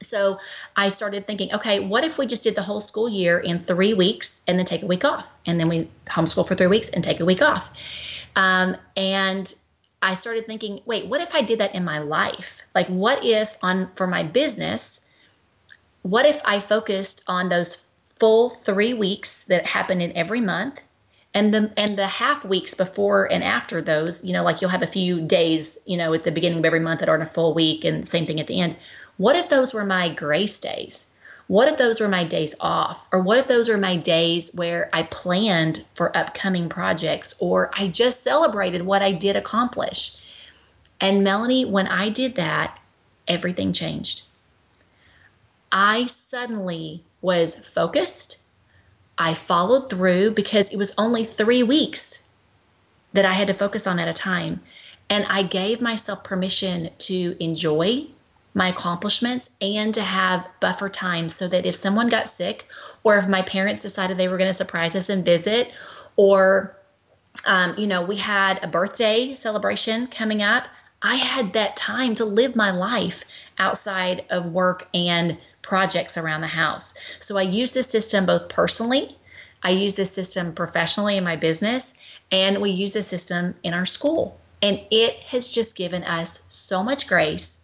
So 0.00 0.38
I 0.76 0.88
started 0.88 1.26
thinking, 1.26 1.52
okay, 1.54 1.80
what 1.80 2.04
if 2.04 2.18
we 2.18 2.26
just 2.26 2.42
did 2.42 2.56
the 2.56 2.62
whole 2.62 2.80
school 2.80 3.08
year 3.08 3.38
in 3.38 3.58
three 3.58 3.94
weeks 3.94 4.42
and 4.48 4.58
then 4.58 4.66
take 4.66 4.82
a 4.82 4.86
week 4.86 5.04
off? 5.04 5.38
And 5.46 5.58
then 5.58 5.68
we 5.68 5.88
homeschool 6.06 6.46
for 6.46 6.54
three 6.54 6.66
weeks 6.66 6.90
and 6.90 7.02
take 7.02 7.20
a 7.20 7.24
week 7.24 7.42
off. 7.42 7.70
Um, 8.36 8.76
and 8.96 9.54
I 10.02 10.14
started 10.14 10.46
thinking, 10.46 10.80
wait, 10.84 11.06
what 11.06 11.20
if 11.20 11.34
I 11.34 11.40
did 11.40 11.60
that 11.60 11.74
in 11.74 11.84
my 11.84 11.98
life? 11.98 12.62
Like, 12.74 12.86
what 12.88 13.24
if 13.24 13.56
on 13.62 13.90
for 13.94 14.06
my 14.06 14.22
business, 14.22 15.03
what 16.04 16.26
if 16.26 16.42
I 16.44 16.60
focused 16.60 17.24
on 17.28 17.48
those 17.48 17.86
full 18.20 18.50
three 18.50 18.92
weeks 18.92 19.44
that 19.44 19.66
happen 19.66 20.02
in 20.02 20.14
every 20.14 20.40
month 20.40 20.82
and 21.32 21.52
the 21.52 21.72
and 21.78 21.96
the 21.96 22.06
half 22.06 22.44
weeks 22.44 22.74
before 22.74 23.24
and 23.32 23.42
after 23.42 23.80
those 23.80 24.22
you 24.22 24.34
know 24.34 24.44
like 24.44 24.60
you'll 24.60 24.70
have 24.70 24.82
a 24.82 24.86
few 24.86 25.22
days 25.22 25.78
you 25.86 25.96
know 25.96 26.12
at 26.12 26.22
the 26.22 26.30
beginning 26.30 26.58
of 26.58 26.64
every 26.66 26.78
month 26.78 27.00
that 27.00 27.08
aren't 27.08 27.22
a 27.22 27.26
full 27.26 27.54
week 27.54 27.86
and 27.86 28.06
same 28.06 28.26
thing 28.26 28.38
at 28.38 28.46
the 28.46 28.60
end. 28.60 28.76
What 29.16 29.34
if 29.34 29.48
those 29.48 29.72
were 29.72 29.86
my 29.86 30.12
grace 30.12 30.60
days? 30.60 31.16
What 31.46 31.68
if 31.68 31.78
those 31.78 32.00
were 32.00 32.08
my 32.08 32.24
days 32.24 32.54
off? 32.60 33.08
Or 33.10 33.20
what 33.20 33.38
if 33.38 33.46
those 33.46 33.70
were 33.70 33.78
my 33.78 33.96
days 33.96 34.54
where 34.54 34.90
i 34.92 35.04
planned 35.04 35.86
for 35.94 36.14
upcoming 36.14 36.68
projects 36.68 37.34
or 37.40 37.70
i 37.78 37.88
just 37.88 38.22
celebrated 38.22 38.82
what 38.82 39.00
i 39.00 39.10
did 39.10 39.36
accomplish? 39.36 40.18
And 41.00 41.24
melanie 41.24 41.64
when 41.64 41.86
i 41.86 42.10
did 42.10 42.34
that 42.34 42.78
everything 43.26 43.72
changed 43.72 44.24
I 45.76 46.06
suddenly 46.06 47.02
was 47.20 47.56
focused. 47.56 48.38
I 49.18 49.34
followed 49.34 49.90
through 49.90 50.30
because 50.30 50.70
it 50.70 50.76
was 50.76 50.94
only 50.96 51.24
three 51.24 51.64
weeks 51.64 52.28
that 53.12 53.24
I 53.24 53.32
had 53.32 53.48
to 53.48 53.54
focus 53.54 53.86
on 53.86 53.98
at 53.98 54.06
a 54.06 54.12
time. 54.12 54.60
And 55.10 55.26
I 55.28 55.42
gave 55.42 55.80
myself 55.80 56.22
permission 56.22 56.90
to 56.98 57.36
enjoy 57.40 58.06
my 58.54 58.68
accomplishments 58.68 59.56
and 59.60 59.92
to 59.94 60.02
have 60.02 60.46
buffer 60.60 60.88
time 60.88 61.28
so 61.28 61.48
that 61.48 61.66
if 61.66 61.74
someone 61.74 62.08
got 62.08 62.28
sick 62.28 62.68
or 63.02 63.16
if 63.16 63.28
my 63.28 63.42
parents 63.42 63.82
decided 63.82 64.16
they 64.16 64.28
were 64.28 64.38
going 64.38 64.50
to 64.50 64.54
surprise 64.54 64.94
us 64.94 65.08
and 65.08 65.24
visit 65.24 65.72
or 66.14 66.76
um, 67.46 67.74
you 67.76 67.88
know 67.88 68.02
we 68.02 68.14
had 68.14 68.62
a 68.62 68.68
birthday 68.68 69.34
celebration 69.34 70.06
coming 70.06 70.40
up 70.40 70.68
i 71.02 71.16
had 71.16 71.52
that 71.52 71.74
time 71.74 72.14
to 72.14 72.24
live 72.24 72.54
my 72.54 72.70
life 72.70 73.24
outside 73.58 74.24
of 74.30 74.52
work 74.52 74.88
and 74.94 75.36
projects 75.64 76.16
around 76.16 76.42
the 76.42 76.46
house. 76.46 76.94
So 77.18 77.36
I 77.36 77.42
use 77.42 77.70
this 77.70 77.88
system 77.90 78.26
both 78.26 78.48
personally, 78.48 79.16
I 79.64 79.70
use 79.70 79.96
this 79.96 80.12
system 80.12 80.52
professionally 80.54 81.16
in 81.16 81.24
my 81.24 81.36
business, 81.36 81.94
and 82.30 82.60
we 82.60 82.70
use 82.70 82.92
this 82.92 83.06
system 83.06 83.54
in 83.62 83.74
our 83.74 83.86
school. 83.86 84.38
And 84.62 84.80
it 84.90 85.16
has 85.24 85.48
just 85.48 85.74
given 85.76 86.04
us 86.04 86.44
so 86.48 86.84
much 86.84 87.08
grace. 87.08 87.60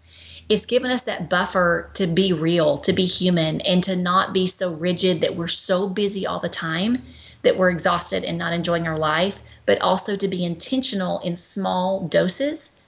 It's 0.48 0.66
given 0.66 0.90
us 0.90 1.02
that 1.02 1.30
buffer 1.30 1.90
to 1.94 2.06
be 2.06 2.32
real, 2.32 2.78
to 2.78 2.92
be 2.92 3.04
human, 3.04 3.60
and 3.60 3.84
to 3.84 3.94
not 3.94 4.32
be 4.32 4.46
so 4.46 4.72
rigid 4.72 5.20
that 5.20 5.36
we're 5.36 5.46
so 5.46 5.88
busy 5.88 6.26
all 6.26 6.40
the 6.40 6.48
time 6.48 6.96
that 7.42 7.56
we're 7.56 7.70
exhausted 7.70 8.24
and 8.24 8.38
not 8.38 8.52
enjoying 8.52 8.86
our 8.86 8.98
life, 8.98 9.42
but 9.66 9.80
also 9.80 10.16
to 10.16 10.28
be 10.28 10.44
intentional 10.44 11.20
in 11.20 11.36
small 11.36 12.00
doses 12.08 12.80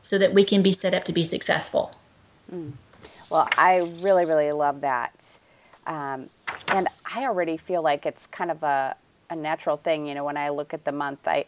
so 0.00 0.18
that 0.18 0.34
we 0.34 0.44
can 0.44 0.62
be 0.62 0.72
set 0.72 0.94
up 0.94 1.04
to 1.04 1.12
be 1.12 1.24
successful. 1.24 1.92
Mm. 2.52 2.72
Well, 3.30 3.48
I 3.58 3.78
really, 4.00 4.26
really 4.26 4.50
love 4.52 4.82
that. 4.82 5.38
Um, 5.86 6.28
and 6.68 6.88
I 7.14 7.24
already 7.24 7.56
feel 7.56 7.82
like 7.82 8.06
it's 8.06 8.26
kind 8.26 8.50
of 8.50 8.62
a, 8.62 8.96
a 9.30 9.36
natural 9.36 9.76
thing. 9.76 10.06
You 10.06 10.14
know, 10.14 10.24
when 10.24 10.36
I 10.36 10.50
look 10.50 10.74
at 10.74 10.84
the 10.84 10.92
month, 10.92 11.26
I, 11.28 11.46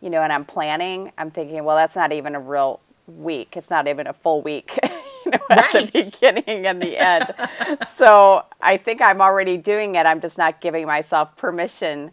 you 0.00 0.10
know, 0.10 0.22
and 0.22 0.32
I'm 0.32 0.44
planning, 0.44 1.12
I'm 1.18 1.30
thinking, 1.30 1.64
well, 1.64 1.76
that's 1.76 1.96
not 1.96 2.12
even 2.12 2.34
a 2.34 2.40
real 2.40 2.80
week. 3.06 3.56
It's 3.56 3.70
not 3.70 3.88
even 3.88 4.06
a 4.06 4.12
full 4.12 4.42
week, 4.42 4.78
you 5.26 5.32
know, 5.32 5.38
right. 5.50 5.74
at 5.74 5.92
the 5.92 6.04
beginning 6.04 6.66
and 6.66 6.82
the 6.82 6.98
end. 6.98 7.34
so 7.82 8.44
I 8.60 8.76
think 8.76 9.02
I'm 9.02 9.20
already 9.22 9.56
doing 9.56 9.94
it. 9.96 10.06
I'm 10.06 10.20
just 10.20 10.38
not 10.38 10.60
giving 10.60 10.86
myself 10.86 11.36
permission 11.36 12.12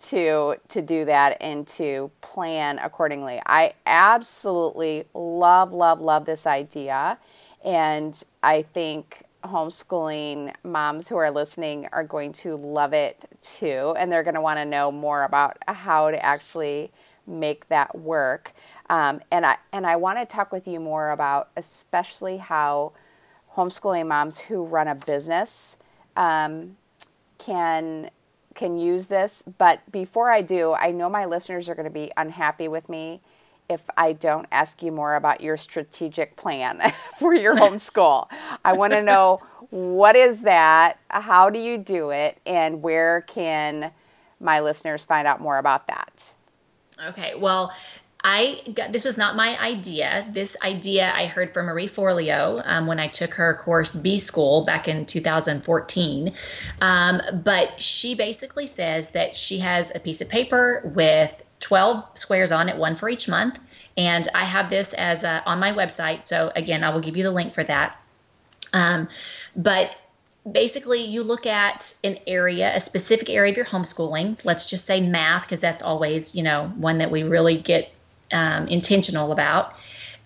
to 0.00 0.56
to 0.68 0.82
do 0.82 1.04
that 1.06 1.36
and 1.40 1.66
to 1.66 2.10
plan 2.22 2.78
accordingly. 2.80 3.40
I 3.46 3.74
absolutely 3.86 5.04
love, 5.14 5.72
love, 5.72 6.00
love 6.00 6.24
this 6.26 6.46
idea. 6.46 7.18
And 7.64 8.22
I 8.42 8.62
think 8.62 9.24
homeschooling 9.44 10.54
moms 10.64 11.08
who 11.08 11.16
are 11.16 11.30
listening 11.30 11.88
are 11.92 12.04
going 12.04 12.32
to 12.32 12.56
love 12.56 12.92
it 12.92 13.24
too. 13.40 13.94
And 13.98 14.10
they're 14.10 14.22
going 14.22 14.34
to 14.34 14.40
want 14.40 14.58
to 14.58 14.64
know 14.64 14.90
more 14.90 15.24
about 15.24 15.58
how 15.66 16.10
to 16.10 16.24
actually 16.24 16.90
make 17.26 17.68
that 17.68 17.96
work. 17.96 18.52
Um, 18.90 19.20
and 19.30 19.44
I 19.44 19.56
and 19.72 19.86
I 19.86 19.96
want 19.96 20.18
to 20.18 20.24
talk 20.24 20.50
with 20.50 20.66
you 20.66 20.80
more 20.80 21.10
about 21.10 21.50
especially 21.56 22.38
how 22.38 22.92
homeschooling 23.54 24.08
moms 24.08 24.38
who 24.40 24.64
run 24.64 24.88
a 24.88 24.94
business 24.94 25.78
um, 26.16 26.76
can 27.38 28.10
can 28.54 28.78
use 28.78 29.06
this. 29.06 29.42
But 29.42 29.90
before 29.92 30.30
I 30.30 30.42
do, 30.42 30.72
I 30.72 30.90
know 30.90 31.08
my 31.08 31.26
listeners 31.26 31.68
are 31.68 31.74
going 31.74 31.84
to 31.84 31.90
be 31.90 32.10
unhappy 32.16 32.66
with 32.66 32.88
me 32.88 33.20
if 33.68 33.88
I 33.96 34.12
don't 34.12 34.46
ask 34.50 34.82
you 34.82 34.92
more 34.92 35.14
about 35.14 35.40
your 35.40 35.56
strategic 35.56 36.36
plan 36.36 36.80
for 37.18 37.34
your 37.34 37.56
homeschool. 37.56 38.28
I 38.64 38.72
want 38.72 38.92
to 38.92 39.02
know 39.02 39.42
what 39.70 40.16
is 40.16 40.40
that? 40.40 40.98
How 41.08 41.50
do 41.50 41.58
you 41.58 41.78
do 41.78 42.10
it? 42.10 42.38
And 42.46 42.82
where 42.82 43.22
can 43.22 43.90
my 44.40 44.60
listeners 44.60 45.04
find 45.04 45.26
out 45.26 45.40
more 45.40 45.58
about 45.58 45.86
that? 45.88 46.32
Okay. 47.08 47.34
Well, 47.34 47.72
I 48.24 48.62
got 48.74 48.92
this 48.92 49.04
was 49.04 49.16
not 49.16 49.36
my 49.36 49.56
idea. 49.58 50.26
This 50.32 50.56
idea 50.62 51.12
I 51.14 51.26
heard 51.26 51.54
from 51.54 51.66
Marie 51.66 51.86
Forleo 51.86 52.60
um, 52.64 52.86
when 52.86 52.98
I 52.98 53.06
took 53.06 53.32
her 53.34 53.54
course 53.54 53.94
B 53.94 54.18
School 54.18 54.64
back 54.64 54.88
in 54.88 55.06
2014. 55.06 56.34
Um, 56.80 57.20
but 57.44 57.80
she 57.80 58.16
basically 58.16 58.66
says 58.66 59.10
that 59.10 59.36
she 59.36 59.58
has 59.58 59.92
a 59.94 60.00
piece 60.00 60.20
of 60.20 60.28
paper 60.28 60.90
with 60.96 61.44
12 61.60 62.04
squares 62.14 62.52
on 62.52 62.68
it, 62.68 62.76
one 62.76 62.94
for 62.94 63.08
each 63.08 63.28
month. 63.28 63.58
And 63.96 64.28
I 64.34 64.44
have 64.44 64.70
this 64.70 64.92
as 64.94 65.24
a, 65.24 65.42
on 65.44 65.58
my 65.58 65.72
website. 65.72 66.22
So 66.22 66.52
again, 66.54 66.84
I 66.84 66.90
will 66.90 67.00
give 67.00 67.16
you 67.16 67.24
the 67.24 67.32
link 67.32 67.52
for 67.52 67.64
that. 67.64 68.00
Um, 68.72 69.08
but 69.56 69.96
basically, 70.50 71.04
you 71.04 71.22
look 71.22 71.46
at 71.46 71.94
an 72.04 72.18
area, 72.26 72.74
a 72.74 72.80
specific 72.80 73.28
area 73.28 73.50
of 73.50 73.56
your 73.56 73.66
homeschooling. 73.66 74.44
Let's 74.44 74.66
just 74.66 74.86
say 74.86 75.00
math, 75.00 75.42
because 75.42 75.60
that's 75.60 75.82
always, 75.82 76.34
you 76.34 76.42
know, 76.42 76.72
one 76.76 76.98
that 76.98 77.10
we 77.10 77.22
really 77.22 77.58
get 77.58 77.90
um, 78.32 78.68
intentional 78.68 79.32
about. 79.32 79.74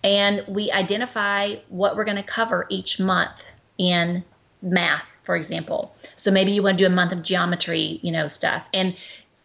And 0.05 0.45
we 0.49 0.71
identify 0.73 1.57
what 1.69 1.97
we're 1.97 2.05
going 2.05 2.17
to 2.17 2.23
cover 2.25 2.67
each 2.69 2.99
month 2.99 3.49
in 3.79 4.25
math, 4.61 5.17
for 5.23 5.37
example. 5.37 5.95
So 6.17 6.31
maybe 6.31 6.53
you 6.53 6.63
want 6.63 6.79
to 6.79 6.85
do 6.85 6.87
a 6.87 6.95
month 6.95 7.13
of 7.13 7.23
geometry, 7.23 8.01
you 8.03 8.11
know, 8.11 8.27
stuff. 8.27 8.69
And 8.75 8.97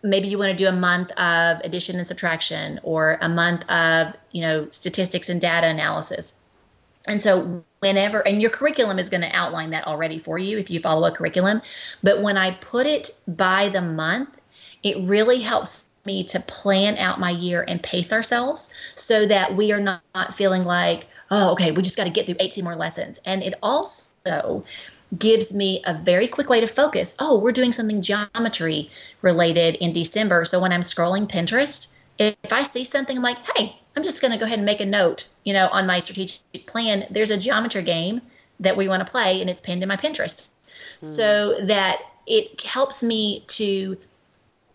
maybe 0.10 0.28
you 0.28 0.38
want 0.38 0.50
to 0.50 0.56
do 0.56 0.68
a 0.68 0.72
month 0.72 1.12
of 1.12 1.60
addition 1.64 1.98
and 1.98 2.08
subtraction 2.08 2.80
or 2.84 3.18
a 3.22 3.30
month 3.30 3.70
of 3.70 4.16
you 4.32 4.42
know 4.42 4.68
statistics 4.72 5.30
and 5.30 5.42
data 5.42 5.68
analysis. 5.68 6.36
And 7.08 7.22
so 7.22 7.64
whenever 7.80 8.26
and 8.28 8.42
your 8.42 8.52
curriculum 8.52 9.00
is 9.00 9.10
going 9.10 9.22
to 9.22 9.36
outline 9.36 9.70
that 9.70 9.88
already 9.88 10.20
for 10.20 10.38
you 10.38 10.58
if 10.58 10.70
you 10.70 10.80
follow 10.80 11.08
a 11.08 11.12
curriculum. 11.12 11.62
But 12.04 12.22
when 12.22 12.38
i 12.38 12.52
put 12.52 12.86
it 12.86 13.10
by 13.28 13.70
the 13.70 13.82
month 13.82 14.42
it 14.84 14.98
really 15.08 15.42
helps 15.42 15.86
me 16.06 16.24
to 16.24 16.40
plan 16.42 16.98
out 16.98 17.20
my 17.20 17.32
year 17.32 17.66
and 17.68 17.84
pace 17.84 18.14
ourselves 18.14 18.74
so 18.96 19.26
that 19.26 19.56
we 19.56 19.74
are 19.74 19.82
not, 19.82 20.34
feeling 20.34 20.64
like 20.64 21.08
oh 21.32 21.52
okay 21.52 21.72
we 21.72 21.82
just 21.82 21.98
got 21.98 22.06
to 22.06 22.10
get 22.10 22.26
through 22.26 22.38
18 22.40 22.64
more 22.64 22.76
lessons. 22.76 23.20
And 23.26 23.44
it 23.44 23.54
also 23.62 24.64
gives 25.18 25.54
me 25.54 25.82
a 25.86 25.94
very 25.94 26.28
quick 26.28 26.50
way 26.50 26.60
to 26.60 26.68
focus. 26.68 27.16
Oh, 27.20 27.40
we're 27.40 27.52
doing 27.52 27.72
something 27.72 28.02
geometry 28.02 28.90
related 29.22 29.76
in 29.76 29.94
December. 29.94 30.44
So 30.46 30.60
when 30.60 30.74
I'm 30.74 30.82
scrolling 30.82 31.30
Pinterest, 31.30 31.96
if 32.20 32.36
I 32.52 32.64
see 32.64 32.84
something, 32.84 33.16
I'm 33.16 33.24
like, 33.24 33.38
hey, 33.56 33.80
I'm 33.96 34.04
just 34.04 34.22
going 34.22 34.32
to 34.32 34.38
go 34.38 34.46
ahead 34.46 34.60
and 34.60 34.66
make 34.66 34.82
a 34.82 34.86
note, 34.86 35.30
you 35.44 35.54
know, 35.54 35.68
on 35.70 35.88
my 35.88 36.00
strategic 36.00 36.68
plan. 36.68 37.06
There's 37.10 37.32
a 37.32 37.38
geometry 37.38 37.84
game 37.84 38.22
that 38.60 38.76
we 38.76 38.90
want 38.90 39.06
to 39.06 39.12
play, 39.12 39.40
and 39.40 39.50
it's 39.50 39.62
pinned 39.62 39.84
in 39.84 39.90
my 39.90 39.98
Pinterest. 39.98 40.52
Mm. 41.02 41.06
So 41.06 41.66
that 41.66 42.00
it 42.26 42.62
helps 42.64 43.04
me 43.04 43.44
to, 43.48 43.98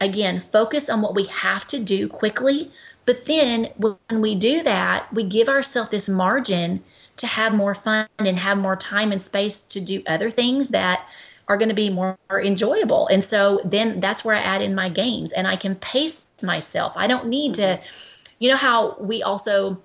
again, 0.01 0.41
focus 0.41 0.89
on 0.89 1.03
what 1.03 1.15
we 1.15 1.25
have 1.27 1.67
to 1.69 1.79
do 1.83 2.09
quickly. 2.09 2.71
But 3.05 3.27
then 3.27 3.69
when 3.77 4.21
we 4.21 4.35
do 4.35 4.63
that, 4.63 5.13
we 5.13 5.25
give 5.25 5.49
ourselves 5.49 5.91
this 5.91 6.09
margin 6.09 6.83
to 7.23 7.27
have 7.29 7.55
more 7.55 7.75
fun 7.75 8.07
and 8.19 8.39
have 8.39 8.59
more 8.59 8.77
time 8.77 9.13
and 9.13 9.23
space 9.23 9.63
to 9.63 9.81
do 9.81 10.03
other 10.07 10.29
things 10.29 10.69
that 10.69 11.09
are 11.49 11.57
going 11.57 11.69
to 11.69 11.75
be 11.75 11.89
more 11.89 12.19
enjoyable. 12.31 13.07
And 13.09 13.23
so 13.23 13.61
then 13.65 14.01
that's 14.01 14.25
where 14.25 14.35
I 14.35 14.41
add 14.41 14.61
in 14.61 14.75
my 14.75 14.89
games 14.89 15.33
and 15.33 15.47
I 15.47 15.57
can 15.57 15.77
pace 15.77 16.27
myself. 16.43 16.95
I 16.97 17.07
don't 17.07 17.29
need 17.29 17.55
to, 17.55 17.63
mm-hmm. 17.63 18.35
you 18.41 18.51
know, 18.51 18.57
how 18.57 18.97
we 18.99 19.23
also 19.23 19.81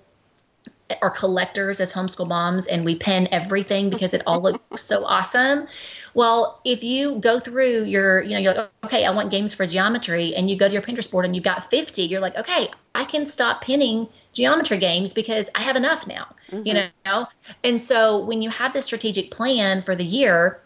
are 1.02 1.10
collectors 1.10 1.80
as 1.80 1.94
homeschool 1.94 2.28
moms 2.28 2.68
and 2.68 2.86
we 2.86 2.96
pin 2.96 3.28
everything 3.32 3.90
because 3.90 4.14
it 4.14 4.22
all 4.26 4.42
looks 4.42 4.82
so 4.82 5.06
awesome. 5.06 5.68
Well, 6.14 6.62
if 6.66 6.84
you 6.84 7.20
go 7.20 7.40
through 7.40 7.84
your, 7.84 8.22
you 8.22 8.32
know, 8.32 8.40
you're 8.40 8.54
like, 8.54 8.70
okay, 8.86 9.06
I 9.06 9.12
want 9.12 9.30
games 9.30 9.54
for 9.54 9.68
geometry, 9.68 10.34
and 10.36 10.50
you 10.50 10.56
go 10.56 10.68
to 10.68 10.74
your 10.74 10.82
Pinterest 10.82 11.12
board 11.12 11.26
and 11.26 11.36
you've 11.36 11.44
got 11.44 11.70
50, 11.70 12.04
you're 12.04 12.22
like, 12.22 12.36
okay, 12.38 12.70
I 12.96 13.04
can 13.04 13.26
stop 13.26 13.64
pinning 13.64 14.08
geometry 14.34 14.78
games 14.78 15.14
because 15.14 15.50
I 15.54 15.62
have 15.62 15.76
enough 15.76 16.08
now, 16.08 16.28
mm-hmm. 16.52 16.66
you 16.66 16.74
know? 17.06 17.28
And 17.64 17.80
so 17.80 18.24
when 18.26 18.42
you 18.42 18.50
have 18.50 18.74
this 18.74 18.86
strategic 18.86 19.30
plan 19.30 19.82
for 19.82 19.94
the 19.94 20.06
year 20.06 20.60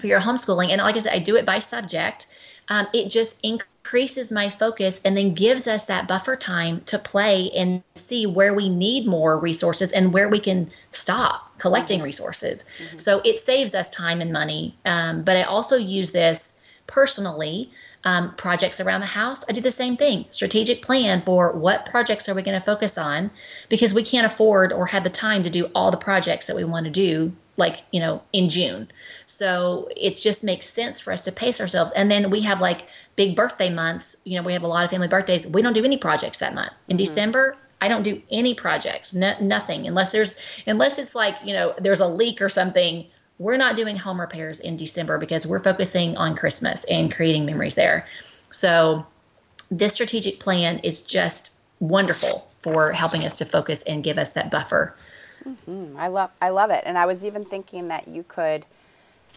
for 0.00 0.06
your 0.06 0.20
homeschooling, 0.20 0.70
and 0.70 0.80
like 0.80 0.96
I 0.96 1.00
said, 1.00 1.12
I 1.12 1.18
do 1.18 1.36
it 1.36 1.44
by 1.44 1.58
subject, 1.58 2.28
um, 2.68 2.86
it 2.94 3.10
just 3.10 3.40
increases 3.44 3.71
increases 3.84 4.30
my 4.30 4.48
focus 4.48 5.00
and 5.04 5.16
then 5.16 5.34
gives 5.34 5.66
us 5.66 5.86
that 5.86 6.06
buffer 6.06 6.36
time 6.36 6.80
to 6.82 6.96
play 6.98 7.50
and 7.50 7.82
see 7.96 8.26
where 8.26 8.54
we 8.54 8.68
need 8.68 9.08
more 9.08 9.40
resources 9.40 9.90
and 9.90 10.12
where 10.12 10.28
we 10.28 10.38
can 10.38 10.70
stop 10.92 11.58
collecting 11.58 11.98
mm-hmm. 11.98 12.04
resources. 12.04 12.64
Mm-hmm. 12.78 12.98
So 12.98 13.20
it 13.24 13.40
saves 13.40 13.74
us 13.74 13.90
time 13.90 14.20
and 14.20 14.32
money. 14.32 14.76
Um, 14.84 15.24
but 15.24 15.36
I 15.36 15.42
also 15.42 15.76
use 15.76 16.12
this 16.12 16.60
personally. 16.86 17.70
Um, 18.04 18.34
projects 18.34 18.80
around 18.80 19.00
the 19.00 19.06
house, 19.06 19.44
I 19.48 19.52
do 19.52 19.60
the 19.60 19.70
same 19.70 19.96
thing. 19.96 20.24
Strategic 20.30 20.82
plan 20.82 21.20
for 21.20 21.52
what 21.52 21.86
projects 21.86 22.28
are 22.28 22.34
we 22.34 22.42
going 22.42 22.58
to 22.58 22.64
focus 22.64 22.98
on? 22.98 23.30
Because 23.68 23.94
we 23.94 24.02
can't 24.02 24.26
afford 24.26 24.72
or 24.72 24.86
have 24.86 25.04
the 25.04 25.10
time 25.10 25.44
to 25.44 25.50
do 25.50 25.70
all 25.72 25.92
the 25.92 25.96
projects 25.96 26.48
that 26.48 26.56
we 26.56 26.64
want 26.64 26.86
to 26.86 26.90
do 26.90 27.32
like 27.56 27.82
you 27.90 28.00
know 28.00 28.22
in 28.32 28.48
june. 28.48 28.88
So 29.26 29.88
it 29.96 30.16
just 30.16 30.42
makes 30.42 30.66
sense 30.66 31.00
for 31.00 31.12
us 31.12 31.22
to 31.22 31.32
pace 31.32 31.60
ourselves. 31.60 31.92
And 31.92 32.10
then 32.10 32.30
we 32.30 32.40
have 32.42 32.60
like 32.60 32.88
big 33.14 33.36
birthday 33.36 33.70
months. 33.70 34.16
You 34.24 34.36
know 34.36 34.42
we 34.42 34.54
have 34.54 34.62
a 34.62 34.68
lot 34.68 34.84
of 34.84 34.90
family 34.90 35.08
birthdays. 35.08 35.46
We 35.46 35.62
don't 35.62 35.74
do 35.74 35.84
any 35.84 35.98
projects 35.98 36.38
that 36.38 36.54
month. 36.54 36.72
In 36.88 36.96
mm-hmm. 36.96 37.04
december 37.04 37.56
i 37.80 37.88
don't 37.88 38.02
do 38.02 38.22
any 38.30 38.54
projects. 38.54 39.12
No, 39.12 39.34
nothing. 39.40 39.88
Unless 39.88 40.12
there's 40.12 40.38
unless 40.66 40.98
it's 40.98 41.14
like 41.14 41.36
you 41.44 41.52
know 41.52 41.74
there's 41.78 42.00
a 42.00 42.06
leak 42.06 42.40
or 42.40 42.48
something 42.48 43.06
we're 43.42 43.56
not 43.56 43.76
doing 43.76 43.96
home 43.96 44.20
repairs 44.20 44.60
in 44.60 44.76
december 44.76 45.18
because 45.18 45.46
we're 45.46 45.58
focusing 45.58 46.16
on 46.16 46.34
christmas 46.36 46.84
and 46.84 47.14
creating 47.14 47.44
memories 47.44 47.74
there 47.74 48.06
so 48.50 49.04
this 49.70 49.94
strategic 49.94 50.38
plan 50.38 50.78
is 50.80 51.02
just 51.02 51.58
wonderful 51.80 52.46
for 52.60 52.92
helping 52.92 53.24
us 53.24 53.38
to 53.38 53.44
focus 53.44 53.82
and 53.84 54.04
give 54.04 54.18
us 54.18 54.30
that 54.30 54.50
buffer 54.50 54.94
Mm-hmm. 55.46 55.96
I 55.98 56.08
love 56.08 56.32
I 56.40 56.50
love 56.50 56.70
it, 56.70 56.82
and 56.86 56.96
I 56.96 57.06
was 57.06 57.24
even 57.24 57.44
thinking 57.44 57.88
that 57.88 58.08
you 58.08 58.22
could 58.22 58.64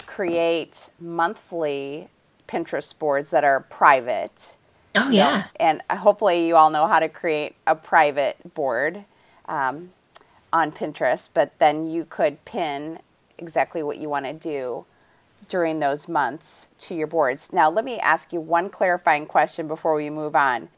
create 0.06 0.90
monthly 1.00 2.10
Pinterest 2.48 2.98
boards 2.98 3.32
that 3.32 3.44
are 3.44 3.62
private. 3.62 4.58
Oh 4.96 5.10
yeah, 5.10 5.46
and 5.60 5.82
hopefully 5.90 6.48
you 6.48 6.56
all 6.56 6.70
know 6.70 6.88
how 6.88 7.00
to 7.00 7.10
create 7.10 7.56
a 7.66 7.76
private 7.76 8.54
board 8.54 9.06
um, 9.48 9.90
on 10.54 10.72
Pinterest. 10.72 11.30
But 11.34 11.58
then 11.60 11.90
you 11.90 12.06
could 12.06 12.44
pin 12.46 13.00
exactly 13.38 13.84
what 13.84 13.98
you 13.98 14.10
want 14.10 14.26
to 14.26 14.34
do 14.34 14.86
during 15.48 15.80
those 15.80 16.08
months 16.08 16.70
to 16.80 16.96
your 16.96 17.08
boards. 17.08 17.54
Now, 17.54 17.70
let 17.70 17.86
me 17.86 18.00
ask 18.00 18.34
you 18.34 18.42
one 18.42 18.70
clarifying 18.70 19.26
question 19.26 19.68
before 19.68 19.96
we 19.96 20.10
move 20.10 20.36
on. 20.36 20.70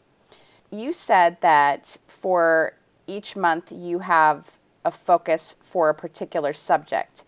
You 0.71 0.91
said 0.91 1.39
that 1.41 1.97
for 2.07 2.73
each 3.05 3.35
month 3.35 3.71
you 3.71 3.99
have 3.99 4.57
a 4.83 4.91
focus 4.91 5.55
for 5.61 5.89
a 5.89 5.95
particular 5.95 6.53
subject. 6.53 7.23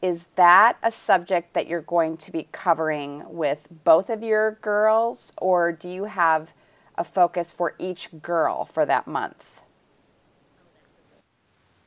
Is 0.00 0.26
that 0.36 0.78
a 0.82 0.92
subject 0.92 1.54
that 1.54 1.66
you're 1.66 1.80
going 1.80 2.16
to 2.18 2.30
be 2.30 2.48
covering 2.52 3.24
with 3.26 3.66
both 3.82 4.10
of 4.10 4.22
your 4.22 4.52
girls, 4.52 5.32
or 5.38 5.72
do 5.72 5.88
you 5.88 6.04
have 6.04 6.54
a 6.96 7.02
focus 7.02 7.50
for 7.50 7.74
each 7.78 8.08
girl 8.22 8.64
for 8.64 8.86
that 8.86 9.08
month? 9.08 9.62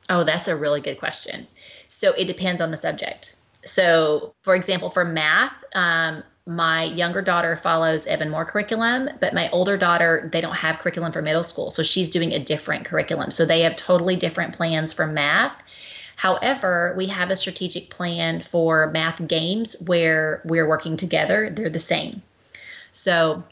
Oh, 0.08 0.24
that's 0.24 0.48
a 0.48 0.56
really 0.56 0.80
good 0.80 0.98
question. 0.98 1.46
So 1.88 2.12
it 2.12 2.26
depends 2.26 2.60
on 2.60 2.70
the 2.70 2.76
subject. 2.76 3.36
So, 3.64 4.34
for 4.38 4.54
example, 4.54 4.90
for 4.90 5.04
math, 5.04 5.64
um, 5.74 6.22
my 6.46 6.84
younger 6.84 7.22
daughter 7.22 7.54
follows 7.54 8.06
Evan-Moor 8.06 8.44
curriculum, 8.46 9.08
but 9.20 9.32
my 9.32 9.48
older 9.50 9.76
daughter, 9.76 10.28
they 10.32 10.40
don't 10.40 10.56
have 10.56 10.80
curriculum 10.80 11.12
for 11.12 11.22
middle 11.22 11.44
school. 11.44 11.70
So 11.70 11.84
she's 11.84 12.10
doing 12.10 12.32
a 12.32 12.40
different 12.40 12.84
curriculum. 12.84 13.30
So 13.30 13.44
they 13.44 13.60
have 13.60 13.76
totally 13.76 14.16
different 14.16 14.54
plans 14.54 14.92
for 14.92 15.06
math. 15.06 15.62
However, 16.16 16.94
we 16.96 17.06
have 17.06 17.30
a 17.30 17.36
strategic 17.36 17.90
plan 17.90 18.40
for 18.40 18.90
math 18.90 19.26
games 19.28 19.76
where 19.86 20.42
we're 20.44 20.68
working 20.68 20.96
together. 20.96 21.48
They're 21.50 21.70
the 21.70 21.78
same. 21.78 22.22
So 22.90 23.44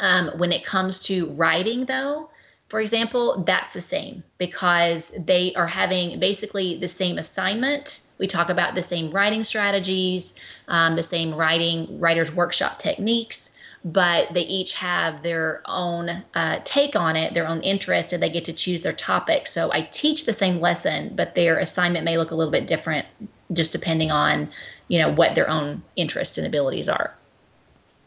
um, 0.00 0.30
when 0.36 0.50
it 0.50 0.64
comes 0.64 1.00
to 1.06 1.26
writing, 1.30 1.84
though, 1.84 2.30
for 2.74 2.80
example, 2.80 3.44
that's 3.46 3.72
the 3.72 3.80
same 3.80 4.24
because 4.36 5.10
they 5.10 5.54
are 5.54 5.68
having 5.68 6.18
basically 6.18 6.76
the 6.76 6.88
same 6.88 7.18
assignment. 7.18 8.00
We 8.18 8.26
talk 8.26 8.50
about 8.50 8.74
the 8.74 8.82
same 8.82 9.12
writing 9.12 9.44
strategies, 9.44 10.34
um, 10.66 10.96
the 10.96 11.04
same 11.04 11.36
writing 11.36 12.00
writers 12.00 12.34
workshop 12.34 12.80
techniques, 12.80 13.52
but 13.84 14.34
they 14.34 14.40
each 14.40 14.74
have 14.74 15.22
their 15.22 15.62
own 15.66 16.24
uh, 16.34 16.62
take 16.64 16.96
on 16.96 17.14
it, 17.14 17.32
their 17.32 17.46
own 17.46 17.60
interest, 17.60 18.12
and 18.12 18.20
they 18.20 18.28
get 18.28 18.46
to 18.46 18.52
choose 18.52 18.80
their 18.80 18.90
topic. 18.90 19.46
So 19.46 19.72
I 19.72 19.82
teach 19.82 20.26
the 20.26 20.32
same 20.32 20.58
lesson, 20.58 21.12
but 21.14 21.36
their 21.36 21.60
assignment 21.60 22.04
may 22.04 22.18
look 22.18 22.32
a 22.32 22.34
little 22.34 22.50
bit 22.50 22.66
different, 22.66 23.06
just 23.52 23.70
depending 23.70 24.10
on 24.10 24.48
you 24.88 24.98
know 24.98 25.12
what 25.12 25.36
their 25.36 25.48
own 25.48 25.84
interests 25.94 26.38
and 26.38 26.46
abilities 26.48 26.88
are. 26.88 27.14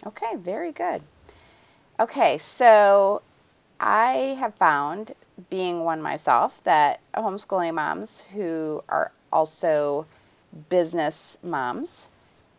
Okay, 0.05 0.35
very 0.35 0.73
good. 0.73 1.03
Okay, 2.01 2.37
so 2.37 3.21
I 3.79 4.35
have 4.39 4.55
found, 4.55 5.13
being 5.49 5.83
one 5.83 6.01
myself, 6.01 6.63
that 6.63 6.99
homeschooling 7.15 7.75
moms 7.75 8.27
who 8.33 8.83
are 8.89 9.11
also 9.31 10.05
business 10.69 11.37
moms 11.43 12.09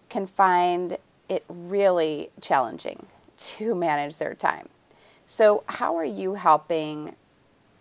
can 0.09 0.26
find 0.26 0.98
it 1.28 1.44
really 1.48 2.31
challenging 2.40 3.07
to 3.37 3.74
manage 3.74 4.16
their 4.18 4.35
time. 4.35 4.68
So, 5.24 5.62
how 5.66 5.96
are 5.96 6.04
you 6.04 6.35
helping 6.35 7.14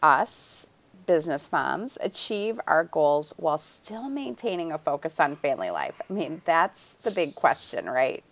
us, 0.03 0.67
business 1.05 1.51
moms, 1.51 1.97
achieve 2.01 2.59
our 2.67 2.83
goals 2.83 3.33
while 3.37 3.57
still 3.57 4.09
maintaining 4.09 4.71
a 4.71 4.77
focus 4.77 5.19
on 5.19 5.35
family 5.35 5.69
life? 5.69 6.01
I 6.09 6.13
mean, 6.13 6.41
that's 6.43 6.93
the 6.93 7.11
big 7.11 7.35
question, 7.35 7.85
right? 7.89 8.23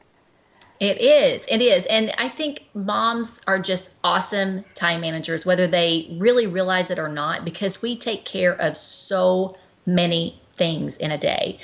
It 0.79 0.99
is. 0.99 1.45
It 1.49 1.61
is. 1.61 1.85
And 1.85 2.11
I 2.17 2.27
think 2.27 2.67
moms 2.73 3.41
are 3.47 3.59
just 3.59 3.95
awesome 4.03 4.63
time 4.73 5.01
managers, 5.01 5.45
whether 5.45 5.67
they 5.67 6.15
really 6.19 6.47
realize 6.47 6.91
it 6.91 6.99
or 6.99 7.07
not, 7.07 7.45
because 7.45 7.81
we 7.81 7.95
take 7.97 8.25
care 8.25 8.53
of 8.53 8.75
so 8.75 9.55
many 9.85 10.39
things 10.51 10.97
in 10.97 11.11
a 11.11 11.17
day. 11.17 11.59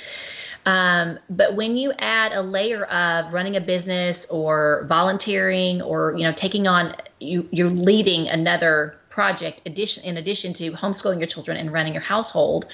Um, 0.64 1.18
but 1.28 1.56
when 1.56 1.76
you 1.76 1.92
add 1.98 2.32
a 2.32 2.40
layer 2.40 2.84
of 2.84 3.32
running 3.32 3.56
a 3.56 3.60
business 3.60 4.30
or 4.30 4.86
volunteering 4.88 5.82
or 5.82 6.14
you 6.16 6.22
know 6.22 6.32
taking 6.32 6.68
on 6.68 6.94
you 7.18 7.48
you're 7.50 7.68
leading 7.68 8.28
another 8.28 8.96
project 9.08 9.62
addition 9.66 10.04
in 10.04 10.16
addition 10.16 10.52
to 10.54 10.70
homeschooling 10.70 11.18
your 11.18 11.26
children 11.26 11.56
and 11.56 11.72
running 11.72 11.92
your 11.92 12.02
household, 12.02 12.66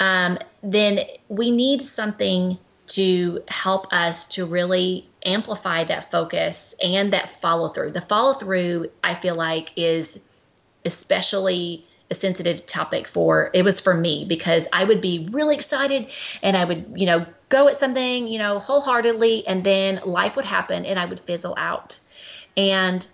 um, 0.00 0.36
then 0.62 1.00
we 1.28 1.50
need 1.50 1.80
something 1.80 2.58
to 2.88 3.42
help 3.48 3.92
us 3.92 4.26
to 4.26 4.44
really 4.44 5.08
amplify 5.24 5.84
that 5.84 6.10
focus 6.10 6.74
and 6.82 7.12
that 7.12 7.28
follow 7.28 7.68
through. 7.68 7.92
The 7.92 8.00
follow 8.00 8.34
through, 8.34 8.90
I 9.02 9.14
feel 9.14 9.34
like, 9.34 9.72
is 9.76 10.24
especially 10.84 11.84
a 12.10 12.14
sensitive 12.14 12.64
topic 12.64 13.06
for 13.06 13.50
it 13.52 13.62
was 13.62 13.80
for 13.80 13.94
me 13.94 14.24
because 14.26 14.66
I 14.72 14.84
would 14.84 15.00
be 15.00 15.28
really 15.30 15.54
excited 15.54 16.10
and 16.42 16.56
I 16.56 16.64
would, 16.64 16.92
you 16.96 17.06
know, 17.06 17.26
go 17.48 17.68
at 17.68 17.78
something, 17.78 18.26
you 18.26 18.38
know, 18.38 18.58
wholeheartedly 18.58 19.46
and 19.46 19.64
then 19.64 20.00
life 20.04 20.36
would 20.36 20.44
happen 20.44 20.86
and 20.86 20.98
I 20.98 21.04
would 21.04 21.20
fizzle 21.20 21.54
out. 21.58 22.00
And 22.56 23.06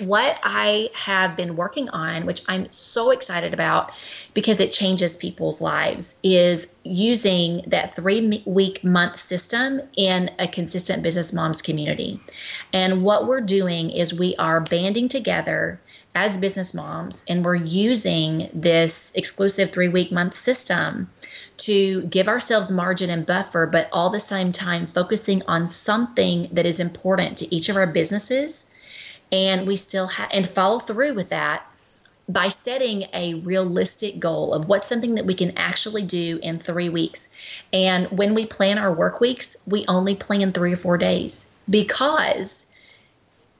what 0.00 0.38
I 0.42 0.90
have 0.94 1.36
been 1.36 1.56
working 1.56 1.88
on, 1.90 2.26
which 2.26 2.42
I'm 2.48 2.70
so 2.70 3.10
excited 3.10 3.54
about 3.54 3.92
because 4.34 4.60
it 4.60 4.72
changes 4.72 5.16
people's 5.16 5.60
lives, 5.60 6.18
is 6.22 6.74
using 6.84 7.62
that 7.68 7.94
three 7.94 8.42
week 8.46 8.84
month 8.84 9.18
system 9.18 9.80
in 9.96 10.30
a 10.38 10.48
consistent 10.48 11.02
business 11.02 11.32
moms 11.32 11.62
community. 11.62 12.20
And 12.72 13.02
what 13.02 13.26
we're 13.26 13.40
doing 13.40 13.90
is 13.90 14.18
we 14.18 14.36
are 14.36 14.60
banding 14.60 15.08
together 15.08 15.80
as 16.14 16.38
business 16.38 16.72
moms 16.72 17.24
and 17.28 17.44
we're 17.44 17.54
using 17.54 18.48
this 18.54 19.12
exclusive 19.14 19.70
three 19.70 19.88
week 19.88 20.10
month 20.10 20.34
system 20.34 21.10
to 21.58 22.02
give 22.04 22.28
ourselves 22.28 22.70
margin 22.70 23.10
and 23.10 23.26
buffer, 23.26 23.66
but 23.66 23.88
all 23.92 24.10
the 24.10 24.20
same 24.20 24.52
time 24.52 24.86
focusing 24.86 25.42
on 25.46 25.66
something 25.66 26.48
that 26.52 26.66
is 26.66 26.80
important 26.80 27.36
to 27.36 27.54
each 27.54 27.68
of 27.68 27.76
our 27.76 27.86
businesses 27.86 28.70
and 29.32 29.66
we 29.66 29.76
still 29.76 30.06
have 30.06 30.30
and 30.32 30.46
follow 30.46 30.78
through 30.78 31.14
with 31.14 31.30
that 31.30 31.66
by 32.28 32.48
setting 32.48 33.06
a 33.12 33.34
realistic 33.34 34.18
goal 34.18 34.52
of 34.52 34.68
what's 34.68 34.88
something 34.88 35.14
that 35.14 35.26
we 35.26 35.34
can 35.34 35.56
actually 35.56 36.02
do 36.02 36.40
in 36.42 36.58
three 36.58 36.88
weeks. 36.88 37.28
And 37.72 38.10
when 38.10 38.34
we 38.34 38.46
plan 38.46 38.78
our 38.78 38.92
work 38.92 39.20
weeks, 39.20 39.56
we 39.66 39.84
only 39.86 40.16
plan 40.16 40.52
three 40.52 40.72
or 40.72 40.76
four 40.76 40.98
days 40.98 41.54
because 41.70 42.66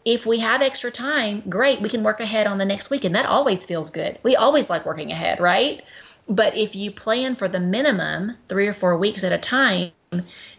if 0.05 0.27
we 0.27 0.39
have 0.41 0.63
extra 0.63 0.91
time, 0.91 1.43
great, 1.49 1.81
we 1.81 1.89
can 1.89 2.03
work 2.03 2.21
ahead 2.21 2.47
on 2.47 2.59
the 2.59 2.65
next 2.65 2.91
week. 2.91 3.05
And 3.05 3.15
that 3.15 3.27
always 3.27 3.65
feels 3.65 3.91
good. 3.91 4.19
We 4.23 4.37
always 4.37 4.69
like 4.69 4.87
working 4.87 5.13
ahead, 5.13 5.41
right? 5.41 5.83
But 6.29 6.57
if 6.57 6.75
you 6.75 6.91
plan 6.91 7.37
for 7.37 7.47
the 7.47 7.61
minimum 7.61 8.37
three 8.49 8.67
or 8.67 8.73
four 8.73 8.99
weeks 8.99 9.23
at 9.23 9.33
a 9.33 9.39
time, 9.39 9.93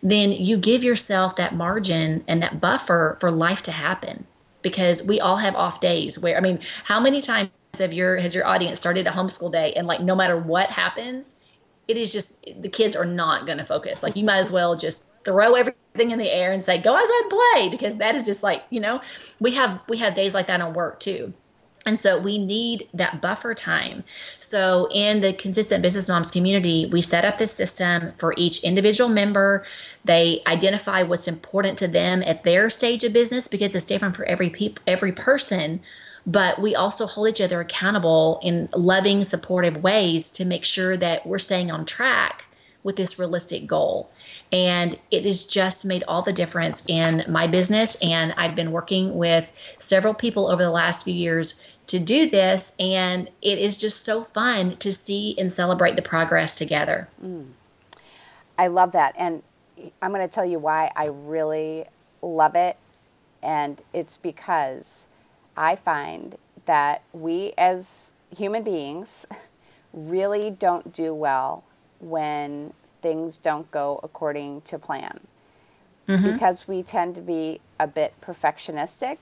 then 0.02 0.32
you 0.32 0.58
give 0.58 0.84
yourself 0.84 1.38
that 1.38 1.56
margin 1.56 2.24
and 2.28 2.44
that 2.44 2.62
buffer 2.62 3.18
for 3.20 3.32
life 3.32 3.64
to 3.64 3.72
happen 3.72 4.26
because 4.70 5.06
we 5.08 5.20
all 5.20 5.38
have 5.38 5.56
off 5.56 5.80
days 5.80 6.20
where 6.20 6.38
I 6.38 6.42
mean, 6.42 6.60
how 6.84 7.00
many 7.00 7.22
times 7.22 7.50
have 7.80 7.94
your 7.94 8.18
has 8.18 8.34
your 8.34 8.46
audience 8.46 8.80
started 8.80 9.08
a 9.08 9.12
homeschool 9.12 9.52
day 9.52 9.74
and 9.74 9.88
like 9.88 10.02
no 10.02 10.16
matter 10.16 10.38
what 10.38 10.70
happens, 10.70 11.36
it 11.88 11.98
is 11.98 12.12
just 12.12 12.42
the 12.62 12.70
kids 12.70 12.96
are 12.96 13.06
not 13.06 13.46
going 13.46 13.58
to 13.58 13.64
focus. 13.64 14.04
Like 14.04 14.16
you 14.16 14.24
might 14.24 14.40
as 14.40 14.52
well 14.52 14.76
just 14.76 15.10
throw 15.24 15.56
everything 15.56 16.12
in 16.12 16.20
the 16.20 16.30
air 16.30 16.52
and 16.52 16.64
say 16.64 16.78
go 16.78 16.96
outside 16.96 17.22
and 17.22 17.32
play 17.32 17.70
because 17.70 17.96
that 17.98 18.16
is 18.16 18.26
just 18.26 18.44
like, 18.44 18.64
you 18.70 18.80
know, 18.80 19.02
we 19.40 19.52
have 19.52 19.80
we 19.88 19.98
have 19.98 20.14
days 20.16 20.34
like 20.34 20.48
that 20.48 20.62
on 20.62 20.74
work 20.74 21.00
too. 21.00 21.34
And 21.88 21.98
so 21.98 22.20
we 22.20 22.38
need 22.38 22.90
that 22.94 23.22
buffer 23.22 23.54
time. 23.54 24.04
So 24.40 24.90
in 24.92 25.22
the 25.22 25.32
consistent 25.32 25.82
business 25.82 26.10
moms 26.10 26.32
community, 26.32 26.86
we 26.92 27.02
set 27.02 27.24
up 27.24 27.38
this 27.38 27.54
system 27.54 28.12
for 28.18 28.34
each 28.36 28.66
individual 28.66 29.10
member. 29.10 29.66
They 30.04 30.42
identify 30.46 31.04
what's 31.04 31.30
important 31.30 31.78
to 31.78 31.88
them 31.88 32.22
at 32.24 32.44
their 32.44 32.70
stage 32.70 33.06
of 33.06 33.14
business 33.14 33.48
because 33.48 33.74
it's 33.74 33.86
different 33.86 34.18
for 34.18 34.26
every 34.26 34.50
people, 34.50 34.84
every 34.86 35.14
person. 35.14 35.80
But 36.26 36.62
we 36.62 36.76
also 36.76 37.08
hold 37.08 37.30
each 37.30 37.40
other 37.40 37.62
accountable 37.62 38.42
in 38.44 38.68
loving, 38.76 39.24
supportive 39.24 39.82
ways 39.82 40.30
to 40.32 40.44
make 40.44 40.66
sure 40.66 40.98
that 40.98 41.26
we're 41.26 41.40
staying 41.40 41.72
on 41.72 41.86
track 41.86 42.44
with 42.84 42.96
this 42.96 43.18
realistic 43.18 43.66
goal. 43.66 44.10
And 44.52 44.98
it 45.12 45.26
has 45.26 45.46
just 45.46 45.86
made 45.86 46.04
all 46.08 46.22
the 46.22 46.34
difference 46.34 46.84
in 46.88 47.24
my 47.28 47.48
business. 47.48 47.98
And 48.02 48.34
I've 48.38 48.56
been 48.56 48.72
working 48.72 49.16
with 49.16 49.52
several 49.78 50.14
people 50.14 50.48
over 50.48 50.64
the 50.64 50.72
last 50.72 51.04
few 51.04 51.14
years 51.14 51.77
to 51.88 52.00
do 52.00 52.30
this. 52.30 52.76
And 52.80 53.30
it 53.42 53.58
is 53.58 53.78
just 53.78 54.04
so 54.04 54.22
fun 54.22 54.78
to 54.78 54.92
see 54.92 55.36
and 55.38 55.52
celebrate 55.52 55.96
the 55.96 56.02
progress 56.02 56.58
together. 56.58 57.08
Mm. 57.24 57.48
I 58.58 58.68
love 58.68 58.92
that. 58.92 59.16
And 59.18 59.44
I'm 60.02 60.12
going 60.14 60.28
to 60.28 60.34
tell 60.34 60.46
you 60.46 60.60
why 60.60 60.92
I 60.96 61.06
really 61.06 61.86
love 62.22 62.56
it. 62.56 62.78
And 63.42 63.82
it's 63.94 64.18
because 64.18 65.08
I 65.56 65.76
find 65.76 66.38
that 66.66 67.04
we 67.14 67.54
as 67.58 68.14
human 68.36 68.64
beings 68.64 69.26
really 69.94 70.50
don't 70.50 70.92
do 70.92 71.14
well 71.14 71.64
when 72.00 72.74
things 73.02 73.38
don't 73.38 73.70
go 73.72 74.00
according 74.04 74.62
to 74.62 74.78
plan. 74.78 75.20
Mm-hmm. 76.08 76.34
Because 76.34 76.68
we 76.68 76.84
tend 76.84 77.16
to 77.16 77.22
be 77.22 77.60
a 77.80 77.88
bit 77.88 78.14
perfectionistic 78.22 79.18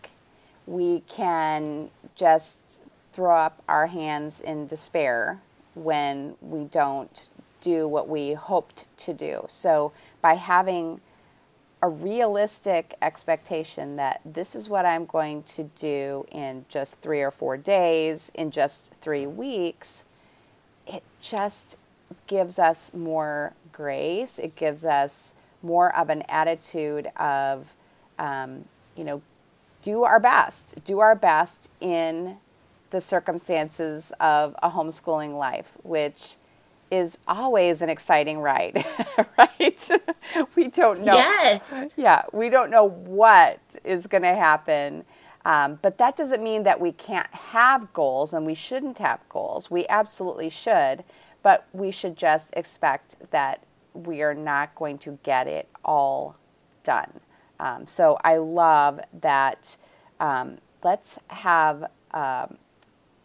we 0.65 1.01
can 1.01 1.89
just 2.15 2.81
throw 3.13 3.37
up 3.37 3.63
our 3.67 3.87
hands 3.87 4.41
in 4.41 4.67
despair 4.67 5.41
when 5.73 6.35
we 6.41 6.65
don't 6.65 7.31
do 7.61 7.87
what 7.87 8.07
we 8.07 8.33
hoped 8.33 8.85
to 8.97 9.13
do. 9.13 9.45
So, 9.47 9.91
by 10.21 10.35
having 10.35 11.01
a 11.81 11.89
realistic 11.89 12.95
expectation 13.01 13.95
that 13.95 14.21
this 14.25 14.55
is 14.55 14.69
what 14.69 14.85
I'm 14.85 15.05
going 15.05 15.43
to 15.43 15.65
do 15.75 16.25
in 16.31 16.65
just 16.69 16.99
three 17.01 17.21
or 17.21 17.31
four 17.31 17.57
days, 17.57 18.31
in 18.33 18.49
just 18.49 18.95
three 18.95 19.27
weeks, 19.27 20.05
it 20.87 21.03
just 21.21 21.77
gives 22.27 22.57
us 22.57 22.93
more 22.93 23.53
grace. 23.71 24.39
It 24.39 24.55
gives 24.55 24.85
us 24.85 25.35
more 25.61 25.95
of 25.95 26.09
an 26.09 26.23
attitude 26.29 27.07
of, 27.17 27.75
um, 28.17 28.65
you 28.95 29.03
know, 29.03 29.21
do 29.85 30.03
our 30.03 30.19
best, 30.19 30.83
do 30.83 30.97
our 30.99 31.15
best 31.15 31.71
in 31.79 32.37
the 32.89 32.99
circumstances 32.99 34.11
of 34.19 34.55
a 34.63 34.71
homeschooling 34.71 35.37
life, 35.37 35.77
which 35.83 36.37
is 36.89 37.19
always 37.27 37.83
an 37.83 37.89
exciting 37.89 38.39
ride, 38.39 38.83
right? 39.37 39.89
we 40.55 40.69
don't 40.69 41.01
know. 41.01 41.13
Yes. 41.13 41.93
Yeah, 41.97 42.23
we 42.33 42.49
don't 42.49 42.71
know 42.71 42.85
what 42.89 43.59
is 43.83 44.07
going 44.07 44.23
to 44.23 44.33
happen. 44.33 45.05
Um, 45.45 45.77
but 45.83 45.99
that 45.99 46.15
doesn't 46.15 46.41
mean 46.41 46.63
that 46.63 46.81
we 46.81 46.91
can't 46.91 47.31
have 47.31 47.93
goals 47.93 48.33
and 48.33 48.43
we 48.43 48.55
shouldn't 48.55 48.97
have 48.97 49.19
goals. 49.29 49.69
We 49.69 49.87
absolutely 49.87 50.49
should, 50.49 51.03
but 51.43 51.67
we 51.73 51.91
should 51.91 52.17
just 52.17 52.51
expect 52.57 53.29
that 53.29 53.61
we 53.93 54.23
are 54.23 54.33
not 54.33 54.73
going 54.73 54.97
to 54.99 55.19
get 55.21 55.45
it 55.45 55.69
all 55.83 56.37
done. 56.81 57.19
Um, 57.59 57.87
so 57.87 58.17
I 58.23 58.37
love 58.37 58.99
that. 59.21 59.77
Um, 60.19 60.57
let's 60.83 61.19
have 61.27 61.89
um, 62.11 62.57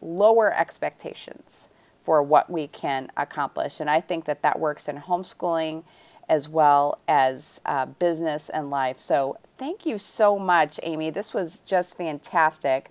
lower 0.00 0.52
expectations 0.52 1.68
for 2.02 2.22
what 2.22 2.50
we 2.50 2.66
can 2.66 3.10
accomplish. 3.16 3.80
And 3.80 3.90
I 3.90 4.00
think 4.00 4.24
that 4.24 4.42
that 4.42 4.58
works 4.58 4.88
in 4.88 4.96
homeschooling 4.96 5.84
as 6.28 6.48
well 6.48 6.98
as 7.08 7.60
uh, 7.66 7.86
business 7.86 8.48
and 8.48 8.70
life. 8.70 8.98
So 8.98 9.38
thank 9.58 9.84
you 9.84 9.98
so 9.98 10.38
much, 10.38 10.80
Amy. 10.82 11.10
This 11.10 11.34
was 11.34 11.60
just 11.60 11.96
fantastic. 11.96 12.90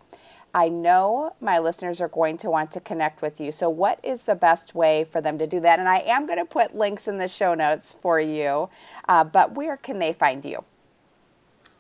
I 0.54 0.68
know 0.68 1.36
my 1.40 1.60
listeners 1.60 2.02
are 2.02 2.08
going 2.08 2.38
to 2.38 2.50
want 2.50 2.72
to 2.72 2.80
connect 2.80 3.22
with 3.22 3.40
you. 3.40 3.52
So, 3.52 3.70
what 3.70 4.00
is 4.04 4.24
the 4.24 4.36
best 4.36 4.74
way 4.74 5.04
for 5.04 5.22
them 5.22 5.38
to 5.38 5.46
do 5.46 5.60
that? 5.60 5.78
And 5.78 5.88
I 5.88 6.00
am 6.00 6.26
going 6.26 6.40
to 6.40 6.46
put 6.46 6.76
links 6.76 7.08
in 7.08 7.20
the 7.20 7.28
show 7.28 7.54
notes 7.54 7.94
for 7.94 8.20
you, 8.20 8.70
uh, 9.08 9.24
but 9.24 9.54
where 9.54 9.78
can 9.78 10.00
they 10.00 10.12
find 10.12 10.44
you? 10.44 10.64